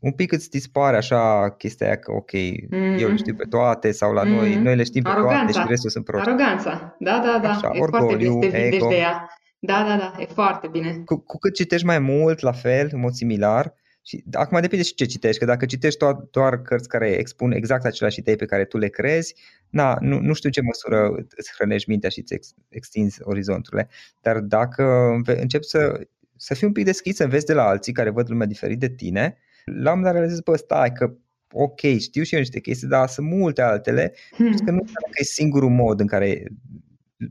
un 0.00 0.12
pic 0.12 0.32
îți 0.32 0.50
dispare 0.50 0.96
așa 0.96 1.50
chestia 1.58 1.86
aia 1.86 1.96
că 1.96 2.12
ok, 2.12 2.30
mm-hmm. 2.30 2.98
eu 2.98 3.08
le 3.08 3.16
știu 3.16 3.34
pe 3.34 3.44
toate 3.44 3.92
sau 3.92 4.12
la 4.12 4.22
mm-hmm. 4.22 4.26
noi, 4.26 4.54
noi 4.54 4.76
le 4.76 4.84
știm 4.84 5.02
pe 5.02 5.08
Aroganța. 5.08 5.44
toate 5.44 5.58
și 5.58 5.66
restul 5.68 5.90
sunt 5.90 6.04
proști. 6.04 6.28
Aroganța, 6.28 6.96
da, 6.98 7.22
da, 7.24 7.38
da, 7.42 7.50
așa, 7.50 7.70
e 7.72 7.80
orgoliu, 7.80 8.30
foarte 8.30 8.46
bine 8.46 8.50
să 8.50 8.68
te 8.68 8.74
ego. 8.74 8.88
de 8.88 8.94
ea. 8.94 9.28
Da, 9.58 9.84
da, 9.88 9.96
da, 9.96 10.22
e 10.22 10.24
foarte 10.24 10.68
bine. 10.68 11.02
Cu, 11.04 11.16
cu 11.16 11.38
cât 11.38 11.54
citești 11.54 11.86
mai 11.86 11.98
mult, 11.98 12.40
la 12.40 12.52
fel, 12.52 12.88
în 12.92 13.00
mod 13.00 13.12
similar, 13.12 13.74
și 14.06 14.24
acum 14.32 14.60
depinde 14.60 14.84
și 14.84 14.94
ce 14.94 15.04
citești, 15.04 15.38
că 15.38 15.44
dacă 15.44 15.66
citești 15.66 15.98
doar, 15.98 16.14
doar 16.14 16.62
cărți 16.62 16.88
care 16.88 17.10
expun 17.10 17.52
exact 17.52 17.84
aceleași 17.84 18.18
idei 18.18 18.36
pe 18.36 18.44
care 18.44 18.64
tu 18.64 18.78
le 18.78 18.88
crezi, 18.88 19.34
na, 19.70 19.96
nu, 20.00 20.20
nu 20.20 20.32
știu 20.32 20.50
ce 20.50 20.60
măsură 20.60 21.26
îți 21.36 21.52
hrănești 21.54 21.88
mintea 21.88 22.10
și 22.10 22.18
îți 22.18 22.34
ex, 22.34 22.54
extinzi 22.68 23.18
orizonturile. 23.22 23.88
Dar 24.20 24.40
dacă 24.40 25.14
începi 25.24 25.64
să, 25.64 26.06
să 26.36 26.54
fii 26.54 26.66
un 26.66 26.72
pic 26.72 26.84
deschis, 26.84 27.16
să 27.16 27.22
înveți 27.22 27.46
de 27.46 27.52
la 27.52 27.66
alții 27.66 27.92
care 27.92 28.10
văd 28.10 28.30
lumea 28.30 28.46
diferit 28.46 28.78
de 28.78 28.88
tine, 28.88 29.36
la 29.64 29.74
un 29.74 29.84
moment 29.84 30.04
dat 30.04 30.12
realizezi, 30.12 30.42
bă, 30.42 30.56
stai, 30.56 30.92
că 30.92 31.14
ok, 31.52 31.80
știu 31.80 32.22
și 32.22 32.34
eu 32.34 32.40
niște 32.40 32.60
chestii, 32.60 32.88
dar 32.88 33.08
sunt 33.08 33.26
multe 33.26 33.62
altele, 33.62 34.14
hmm. 34.30 34.56
că 34.64 34.70
nu 34.70 34.82
că 34.82 34.92
e 35.20 35.24
singurul 35.24 35.70
mod 35.70 36.00
în 36.00 36.06
care 36.06 36.44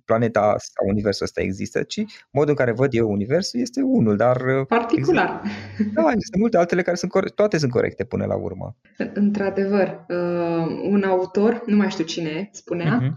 planeta 0.06 0.56
sau 0.58 0.88
universul 0.88 1.26
ăsta 1.26 1.42
există, 1.42 1.84
ci 1.84 2.04
modul 2.32 2.50
în 2.50 2.56
care 2.56 2.72
văd 2.72 2.94
eu 2.94 3.12
universul 3.12 3.60
este 3.60 3.82
unul, 3.82 4.16
dar... 4.16 4.42
Uh, 4.42 4.66
Particular. 4.68 5.42
Există, 5.72 6.02
da, 6.02 6.12
există 6.12 6.38
multe 6.38 6.58
altele 6.58 6.82
care 6.82 6.96
sunt 6.96 7.12
corecte, 7.12 7.36
toate 7.36 7.58
sunt 7.58 7.72
corecte 7.72 8.04
până 8.04 8.26
la 8.26 8.36
urmă. 8.36 8.78
Într-adevăr, 9.14 10.06
uh, 10.08 10.80
un 10.90 11.04
autor, 11.04 11.64
nu 11.66 11.76
mai 11.76 11.90
știu 11.90 12.04
cine, 12.04 12.50
spunea 12.52 13.02
uh-huh. 13.02 13.14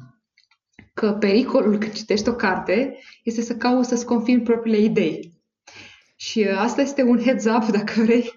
că 0.94 1.12
pericolul 1.12 1.78
când 1.78 1.92
citești 1.92 2.28
o 2.28 2.35
carte 2.35 2.98
este 3.22 3.40
să 3.40 3.57
cauți 3.57 3.88
să-ți 3.88 4.04
confirmi 4.07 4.42
propriile 4.42 4.78
idei. 4.78 5.42
Și 6.16 6.46
uh, 6.50 6.59
asta 6.59 6.81
este 6.81 7.02
un 7.02 7.18
heads 7.18 7.44
up, 7.44 7.64
dacă 7.78 7.92
vrei, 7.96 8.33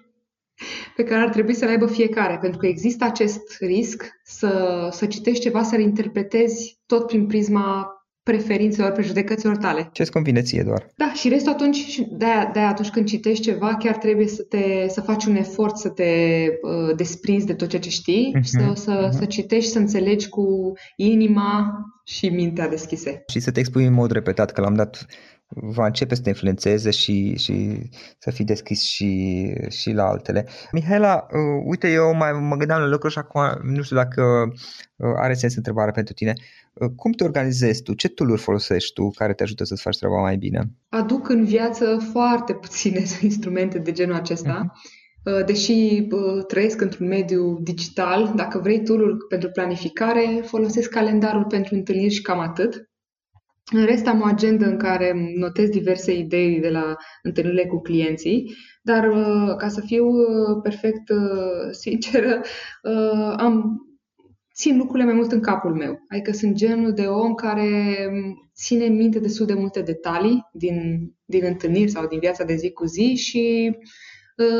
pe 0.96 1.04
care 1.04 1.22
ar 1.22 1.28
trebui 1.28 1.54
să-l 1.54 1.68
aibă 1.68 1.86
fiecare, 1.86 2.38
pentru 2.38 2.58
că 2.58 2.66
există 2.66 3.04
acest 3.04 3.56
risc 3.58 4.04
să, 4.24 4.88
să 4.90 5.06
citești 5.06 5.42
ceva, 5.42 5.62
să-l 5.62 5.80
interpretezi 5.80 6.80
tot 6.86 7.06
prin 7.06 7.26
prisma 7.26 7.96
preferințelor, 8.22 8.90
prejudecăților 8.90 9.56
tale. 9.56 9.88
Ce-ți 9.92 10.10
convine 10.10 10.42
ție 10.42 10.62
doar. 10.62 10.86
Da, 10.96 11.12
și 11.14 11.28
restul 11.28 11.52
atunci, 11.52 12.00
de-aia, 12.10 12.50
de 12.52 12.58
atunci 12.58 12.90
când 12.90 13.06
citești 13.06 13.42
ceva, 13.42 13.76
chiar 13.76 13.96
trebuie 13.96 14.26
să, 14.26 14.42
te, 14.42 14.88
să 14.88 15.00
faci 15.00 15.24
un 15.24 15.36
efort 15.36 15.76
să 15.76 15.88
te 15.88 16.44
uh, 16.62 16.96
desprinzi 16.96 17.46
de 17.46 17.54
tot 17.54 17.68
ceea 17.68 17.82
ce 17.82 17.90
știi 17.90 18.32
uh-huh, 18.36 18.42
și 18.42 18.50
să, 18.50 18.72
să, 18.74 19.08
uh-huh. 19.08 19.18
să 19.18 19.24
citești, 19.24 19.70
să 19.70 19.78
înțelegi 19.78 20.28
cu 20.28 20.72
inima 20.96 21.70
și 22.04 22.28
mintea 22.28 22.68
deschise. 22.68 23.24
Și 23.26 23.40
să 23.40 23.50
te 23.50 23.60
expui 23.60 23.86
în 23.86 23.92
mod 23.92 24.10
repetat, 24.10 24.52
că 24.52 24.60
l-am 24.60 24.74
dat 24.74 25.06
va 25.54 25.86
începe 25.86 26.14
să 26.14 26.22
te 26.22 26.28
influențeze 26.28 26.90
și, 26.90 27.36
și 27.36 27.78
să 28.18 28.30
fii 28.30 28.44
deschis 28.44 28.82
și, 28.82 29.52
și 29.68 29.92
la 29.92 30.04
altele. 30.04 30.46
Mihaela, 30.72 31.26
uh, 31.30 31.62
uite, 31.64 31.92
eu 31.92 32.14
mai 32.14 32.32
mă 32.32 32.56
gândeam 32.56 32.80
la 32.80 32.86
lucruri 32.86 33.12
și 33.12 33.18
acum 33.18 33.42
nu 33.62 33.82
știu 33.82 33.96
dacă 33.96 34.52
uh, 34.96 35.12
are 35.16 35.34
sens 35.34 35.56
întrebarea 35.56 35.92
pentru 35.92 36.14
tine. 36.14 36.32
Uh, 36.36 36.61
cum 36.96 37.12
te 37.12 37.24
organizezi 37.24 37.82
tu? 37.82 37.94
Ce 37.94 38.08
tool 38.08 38.36
folosești 38.36 38.92
tu 38.92 39.10
care 39.10 39.34
te 39.34 39.42
ajută 39.42 39.64
să-ți 39.64 39.82
faci 39.82 39.98
treaba 39.98 40.20
mai 40.20 40.36
bine? 40.36 40.70
Aduc 40.88 41.28
în 41.28 41.44
viață 41.44 42.08
foarte 42.12 42.54
puține 42.54 43.02
instrumente 43.20 43.78
de 43.78 43.92
genul 43.92 44.14
acesta. 44.14 44.72
Uh-huh. 44.72 45.46
Deși 45.46 46.06
uh, 46.10 46.44
trăiesc 46.46 46.80
într-un 46.80 47.06
mediu 47.06 47.58
digital, 47.60 48.32
dacă 48.36 48.58
vrei 48.58 48.82
tool 48.82 49.16
pentru 49.28 49.50
planificare, 49.50 50.42
folosesc 50.44 50.90
calendarul 50.90 51.44
pentru 51.44 51.74
întâlniri 51.74 52.14
și 52.14 52.22
cam 52.22 52.38
atât. 52.38 52.90
În 53.72 53.84
rest 53.84 54.06
am 54.06 54.20
o 54.20 54.24
agendă 54.24 54.66
în 54.66 54.76
care 54.76 55.32
notez 55.36 55.68
diverse 55.68 56.14
idei 56.14 56.60
de 56.60 56.68
la 56.68 56.96
întâlnirile 57.22 57.66
cu 57.66 57.80
clienții, 57.80 58.54
dar 58.82 59.08
uh, 59.08 59.56
ca 59.56 59.68
să 59.68 59.80
fiu 59.80 60.06
uh, 60.06 60.60
perfect 60.62 61.08
uh, 61.08 61.70
sinceră, 61.70 62.40
am 63.36 63.80
țin 64.54 64.76
lucrurile 64.76 65.04
mai 65.04 65.14
mult 65.14 65.32
în 65.32 65.40
capul 65.40 65.74
meu. 65.74 66.04
Adică 66.08 66.32
sunt 66.32 66.54
genul 66.54 66.92
de 66.92 67.06
om 67.06 67.34
care 67.34 67.94
ține 68.54 68.84
minte 68.86 69.18
destul 69.18 69.46
de 69.46 69.54
multe 69.54 69.80
detalii 69.80 70.48
din, 70.52 71.08
din 71.24 71.44
întâlniri 71.44 71.90
sau 71.90 72.06
din 72.06 72.18
viața 72.18 72.44
de 72.44 72.54
zi 72.54 72.70
cu 72.70 72.84
zi 72.84 73.14
și 73.14 73.76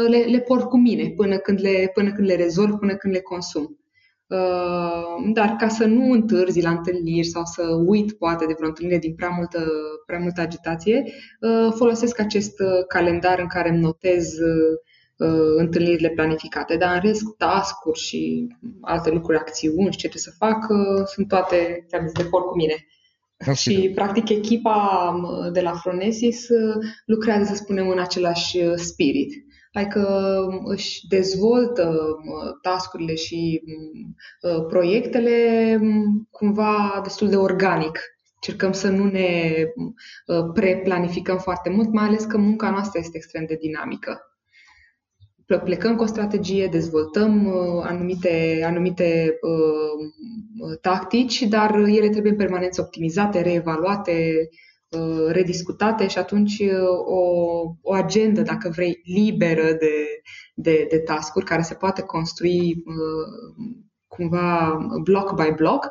le, 0.09 0.19
le 0.19 0.41
port 0.41 0.69
cu 0.69 0.77
mine 0.77 1.11
până 1.11 1.37
când 1.37 1.61
le, 1.61 1.91
până 1.95 2.13
când 2.13 2.27
le 2.27 2.37
rezolv, 2.37 2.75
până 2.75 2.95
când 2.97 3.15
le 3.15 3.21
consum. 3.21 3.77
Uh, 4.27 5.33
dar 5.33 5.57
ca 5.59 5.69
să 5.69 5.85
nu 5.85 6.11
întârzi 6.11 6.63
la 6.63 6.71
întâlniri 6.71 7.27
sau 7.27 7.45
să 7.45 7.63
uit 7.87 8.13
poate 8.13 8.47
de 8.47 8.53
vreo 8.57 8.69
întâlnire 8.69 8.99
din 8.99 9.15
prea 9.15 9.29
multă, 9.29 9.67
prea 10.07 10.19
multă 10.19 10.41
agitație, 10.41 11.05
uh, 11.41 11.73
folosesc 11.75 12.19
acest 12.19 12.61
uh, 12.61 12.87
calendar 12.89 13.39
în 13.39 13.47
care 13.47 13.69
îmi 13.69 13.81
notez 13.81 14.29
întâlnirile 15.57 16.09
planificate. 16.09 16.77
Dar 16.77 16.95
în 16.95 17.01
rest, 17.01 17.23
task-uri 17.37 17.99
și 17.99 18.47
alte 18.81 19.11
lucruri, 19.11 19.39
acțiuni 19.39 19.93
și 19.93 19.99
ce 19.99 20.09
trebuie 20.09 20.23
să 20.23 20.35
fac, 20.39 20.67
sunt 21.07 21.29
toate 21.29 21.87
de 22.15 22.25
port 22.31 22.45
cu 22.45 22.57
mine. 22.57 22.87
Okay. 23.41 23.55
Și, 23.55 23.93
practic, 23.95 24.29
echipa 24.29 25.11
um, 25.17 25.53
de 25.53 25.61
la 25.61 25.73
Fronesis 25.73 26.47
lucrează, 27.07 27.45
să 27.45 27.55
spunem, 27.55 27.89
în 27.89 27.99
același 27.99 28.59
spirit 28.75 29.33
adică 29.73 30.47
își 30.65 31.07
dezvoltă 31.07 31.99
tascurile 32.63 33.15
și 33.15 33.63
ă, 34.45 34.63
proiectele 34.63 35.79
cumva 36.31 37.01
destul 37.03 37.29
de 37.29 37.37
organic. 37.37 37.99
Cercăm 38.41 38.73
să 38.73 38.89
nu 38.89 39.05
ne 39.05 39.53
ă, 40.29 40.51
preplanificăm 40.55 41.39
foarte 41.39 41.71
mult, 41.71 41.93
mai 41.93 42.05
ales 42.05 42.25
că 42.25 42.39
munca 42.39 42.71
noastră 42.71 42.99
este 42.99 43.17
extrem 43.17 43.45
de 43.47 43.59
dinamică. 43.61 44.32
Plecăm 45.59 45.97
cu 45.97 46.03
o 46.03 46.07
strategie, 46.07 46.67
dezvoltăm 46.67 47.47
ă, 47.47 47.83
anumite, 47.85 48.63
anumite 48.67 49.39
uh, 49.41 50.79
tactici, 50.81 51.43
dar 51.43 51.75
ele 51.75 52.09
trebuie 52.09 52.33
în 52.33 52.39
permanență 52.39 52.81
optimizate, 52.81 53.41
reevaluate, 53.41 54.49
Uh, 54.99 55.31
rediscutate 55.31 56.09
și 56.09 56.19
atunci 56.19 56.59
uh, 56.59 56.89
o, 57.05 57.21
o 57.83 57.93
agendă, 57.93 58.43
dacă 58.43 58.69
vrei, 58.69 59.01
liberă 59.05 59.63
de, 59.63 60.21
de, 60.55 60.87
de 60.91 60.99
task-uri 60.99 61.45
care 61.45 61.63
se 61.63 61.75
poate 61.75 62.03
construi 62.03 62.83
uh, 62.87 63.65
cumva 64.07 64.79
block 65.03 65.35
by 65.35 65.53
block, 65.57 65.89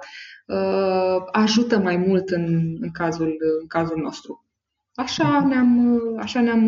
ajută 1.32 1.78
mai 1.78 1.98
mult 1.98 2.30
în, 2.30 2.78
în, 2.80 2.92
cazul, 2.92 3.38
în 3.62 3.68
cazul 3.68 3.98
nostru. 3.98 4.46
Așa 4.96 5.46
ne-am, 5.48 6.02
așa 6.18 6.42
ne-am, 6.42 6.64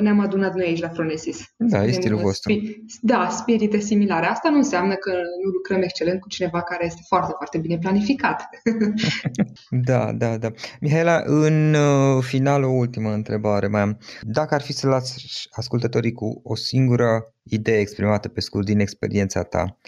ne-am 0.00 0.20
adunat 0.20 0.54
noi 0.54 0.66
aici 0.66 0.80
la 0.80 0.88
Fronesis. 0.88 1.44
Da, 1.56 1.84
e 1.84 1.90
stilul 1.90 2.20
vostru. 2.20 2.54
Da, 3.00 3.28
spirite 3.28 3.78
similare. 3.78 4.26
Asta 4.26 4.50
nu 4.50 4.56
înseamnă 4.56 4.94
că 4.94 5.10
nu 5.10 5.50
lucrăm 5.50 5.82
excelent 5.82 6.20
cu 6.20 6.28
cineva 6.28 6.62
care 6.62 6.84
este 6.84 7.00
foarte, 7.06 7.32
foarte 7.36 7.58
bine 7.58 7.78
planificat. 7.78 8.48
da, 9.88 10.12
da, 10.12 10.36
da. 10.36 10.50
Mihaela, 10.80 11.22
în 11.24 11.74
uh, 11.74 12.22
final 12.22 12.62
o 12.62 12.70
ultimă 12.70 13.12
întrebare 13.12 13.66
mai 13.66 13.80
am. 13.80 13.98
Dacă 14.22 14.54
ar 14.54 14.62
fi 14.62 14.72
să 14.72 14.86
lați 14.86 15.48
ascultătorii 15.50 16.12
cu 16.12 16.40
o 16.42 16.54
singură 16.54 17.34
idee 17.42 17.78
exprimată 17.78 18.28
pe 18.28 18.40
scurt 18.40 18.64
din 18.64 18.80
experiența 18.80 19.42
ta, 19.42 19.78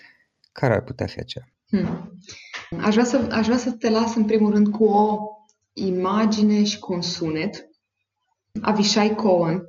care 0.53 0.75
ar 0.75 0.83
putea 0.83 1.07
fi 1.07 1.19
aceea? 1.19 1.45
Hmm. 1.69 2.19
Aș, 2.81 2.93
vrea 2.93 3.05
să, 3.05 3.29
aș 3.31 3.45
vrea 3.47 3.59
să 3.59 3.71
te 3.71 3.91
las 3.91 4.15
în 4.15 4.25
primul 4.25 4.53
rând 4.53 4.69
cu 4.69 4.85
o 4.85 5.19
imagine 5.73 6.65
și 6.65 6.79
cu 6.79 6.93
un 6.93 7.03
sunet 7.03 7.69
Avishai 8.61 9.15
Cohen 9.15 9.63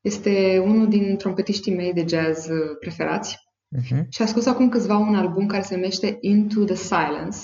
Este 0.00 0.58
unul 0.58 0.88
din 0.88 1.16
trompetiștii 1.16 1.74
mei 1.74 1.92
de 1.92 2.04
jazz 2.08 2.48
uh, 2.48 2.76
preferați. 2.80 3.36
Uh-huh. 3.76 4.08
Și 4.08 4.22
a 4.22 4.26
scos 4.26 4.46
acum 4.46 4.68
câțiva 4.68 4.96
un 4.96 5.14
album 5.14 5.46
care 5.46 5.62
se 5.62 5.74
numește 5.74 6.16
Into 6.20 6.64
the 6.64 6.74
Silence. 6.74 7.38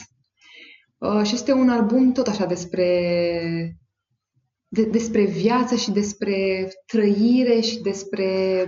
Uh, 0.98 1.22
și 1.26 1.34
este 1.34 1.52
un 1.52 1.68
album 1.68 2.12
tot 2.12 2.26
așa 2.26 2.46
despre 2.46 3.78
de, 4.68 4.84
despre 4.84 5.24
viață 5.24 5.74
și 5.74 5.90
despre 5.90 6.68
trăire 6.86 7.60
și 7.60 7.80
despre 7.80 8.64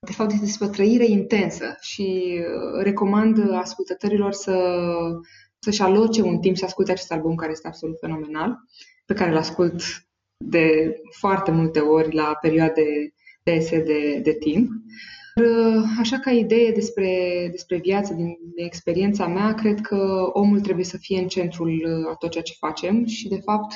de 0.00 0.12
fapt 0.12 0.32
despre 0.32 0.66
o 0.66 0.68
trăire 0.68 1.04
intensă 1.04 1.76
și 1.80 2.38
uh, 2.38 2.82
recomand 2.82 3.52
ascultătorilor 3.52 4.32
să 4.32 4.86
să-și 5.58 5.82
aloce 5.82 6.22
un 6.22 6.38
timp 6.38 6.56
să 6.56 6.64
asculte 6.64 6.92
acest 6.92 7.12
album 7.12 7.34
care 7.34 7.50
este 7.52 7.66
absolut 7.66 7.98
fenomenal, 8.00 8.56
pe 9.06 9.14
care 9.14 9.30
îl 9.30 9.36
ascult 9.36 9.82
de 10.36 10.96
foarte 11.10 11.50
multe 11.50 11.78
ori 11.78 12.14
la 12.14 12.38
perioade 12.40 13.14
dese 13.42 13.78
de, 13.78 14.20
de 14.22 14.32
timp. 14.32 14.70
Așa 16.00 16.18
ca 16.18 16.30
idee 16.30 16.70
despre, 16.70 17.48
despre 17.50 17.76
viață, 17.76 18.14
din 18.14 18.36
experiența 18.54 19.26
mea, 19.26 19.54
cred 19.54 19.80
că 19.80 20.30
omul 20.32 20.60
trebuie 20.60 20.84
să 20.84 20.96
fie 20.96 21.18
în 21.18 21.28
centrul 21.28 22.06
a 22.10 22.14
tot 22.14 22.30
ceea 22.30 22.42
ce 22.42 22.54
facem 22.58 23.06
și, 23.06 23.28
de 23.28 23.40
fapt, 23.44 23.74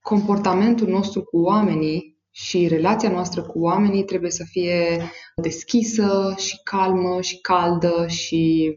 comportamentul 0.00 0.88
nostru 0.88 1.22
cu 1.22 1.38
oamenii 1.38 2.20
și 2.30 2.68
relația 2.68 3.10
noastră 3.10 3.42
cu 3.42 3.60
oamenii 3.60 4.04
trebuie 4.04 4.30
să 4.30 4.44
fie 4.50 4.98
deschisă 5.36 6.34
și 6.38 6.60
calmă 6.62 7.20
și 7.20 7.40
caldă 7.40 8.06
și 8.06 8.74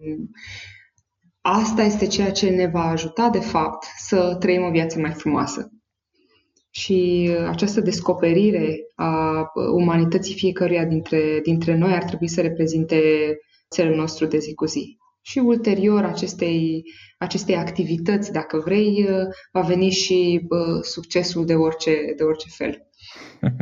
asta 1.42 1.82
este 1.84 2.08
ceea 2.08 2.32
ce 2.32 2.50
ne 2.50 2.68
va 2.68 2.84
ajuta, 2.84 3.30
de 3.30 3.40
fapt, 3.40 3.86
să 3.98 4.36
trăim 4.40 4.64
o 4.64 4.70
viață 4.70 5.00
mai 5.00 5.12
frumoasă. 5.12 5.75
Și 6.78 7.30
această 7.48 7.82
descoperire 7.82 8.78
a 8.96 9.44
umanității 9.76 10.36
fiecăruia 10.36 10.86
dintre, 10.86 11.40
dintre 11.44 11.78
noi 11.78 11.94
ar 11.94 12.04
trebui 12.04 12.28
să 12.28 12.42
reprezinte 12.42 13.00
țelul 13.70 13.96
nostru 13.96 14.26
de 14.26 14.38
zi 14.38 14.54
cu 14.54 14.66
zi. 14.66 14.98
Și 15.22 15.40
ulterior 15.40 16.04
acestei, 16.04 16.84
acestei 17.18 17.56
activități, 17.56 18.32
dacă 18.32 18.62
vrei, 18.66 19.08
va 19.52 19.62
veni 19.62 19.90
și 19.90 20.48
succesul 20.82 21.46
de 21.46 21.56
orice, 21.56 22.14
de 22.18 22.24
orice 22.24 22.48
fel. 22.50 22.88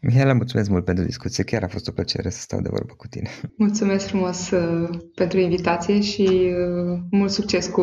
Mihaela, 0.00 0.32
mulțumesc 0.32 0.70
mult 0.70 0.84
pentru 0.84 1.04
discuție. 1.04 1.44
Chiar 1.44 1.62
a 1.62 1.68
fost 1.68 1.88
o 1.88 1.92
plăcere 1.92 2.30
să 2.30 2.40
stau 2.40 2.60
de 2.60 2.68
vorbă 2.70 2.94
cu 2.96 3.06
tine. 3.06 3.30
Mulțumesc 3.56 4.06
frumos 4.06 4.50
uh, 4.50 4.88
pentru 5.14 5.38
invitație 5.38 6.00
și 6.00 6.22
uh, 6.22 6.98
mult 7.10 7.30
succes 7.30 7.66
cu 7.66 7.82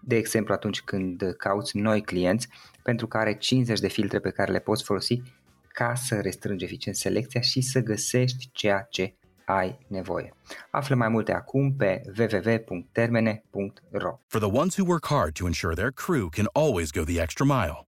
de 0.00 0.16
exemplu 0.16 0.54
atunci 0.54 0.82
când 0.82 1.34
cauți 1.36 1.76
noi 1.76 2.02
clienți 2.02 2.48
pentru 2.82 3.06
care 3.06 3.36
50 3.36 3.80
de 3.80 3.88
filtre 3.88 4.18
pe 4.18 4.30
care 4.30 4.52
le 4.52 4.58
poți 4.58 4.84
folosi 4.84 5.22
ca 5.68 5.94
să 5.94 6.20
restrângi 6.20 6.64
eficient 6.64 6.96
selecția 6.96 7.40
și 7.40 7.60
să 7.60 7.80
găsești 7.80 8.48
ceea 8.52 8.86
ce 8.90 9.14
ai 9.44 9.78
nevoie. 9.86 10.34
Află 10.70 10.94
mai 10.94 11.08
multe 11.08 11.32
acum 11.32 11.74
pe 11.74 12.02
www.termene.ro 12.18 14.18
For 14.26 14.40
the 14.40 14.58
ones 14.58 14.76
who 14.76 14.86
work 14.86 15.06
hard 15.06 15.32
to 15.32 15.46
ensure 15.46 15.74
their 15.74 15.92
crew 15.92 16.28
can 16.28 16.48
always 16.52 16.90
go 16.90 17.02
the 17.02 17.20
extra 17.20 17.44
mile 17.44 17.87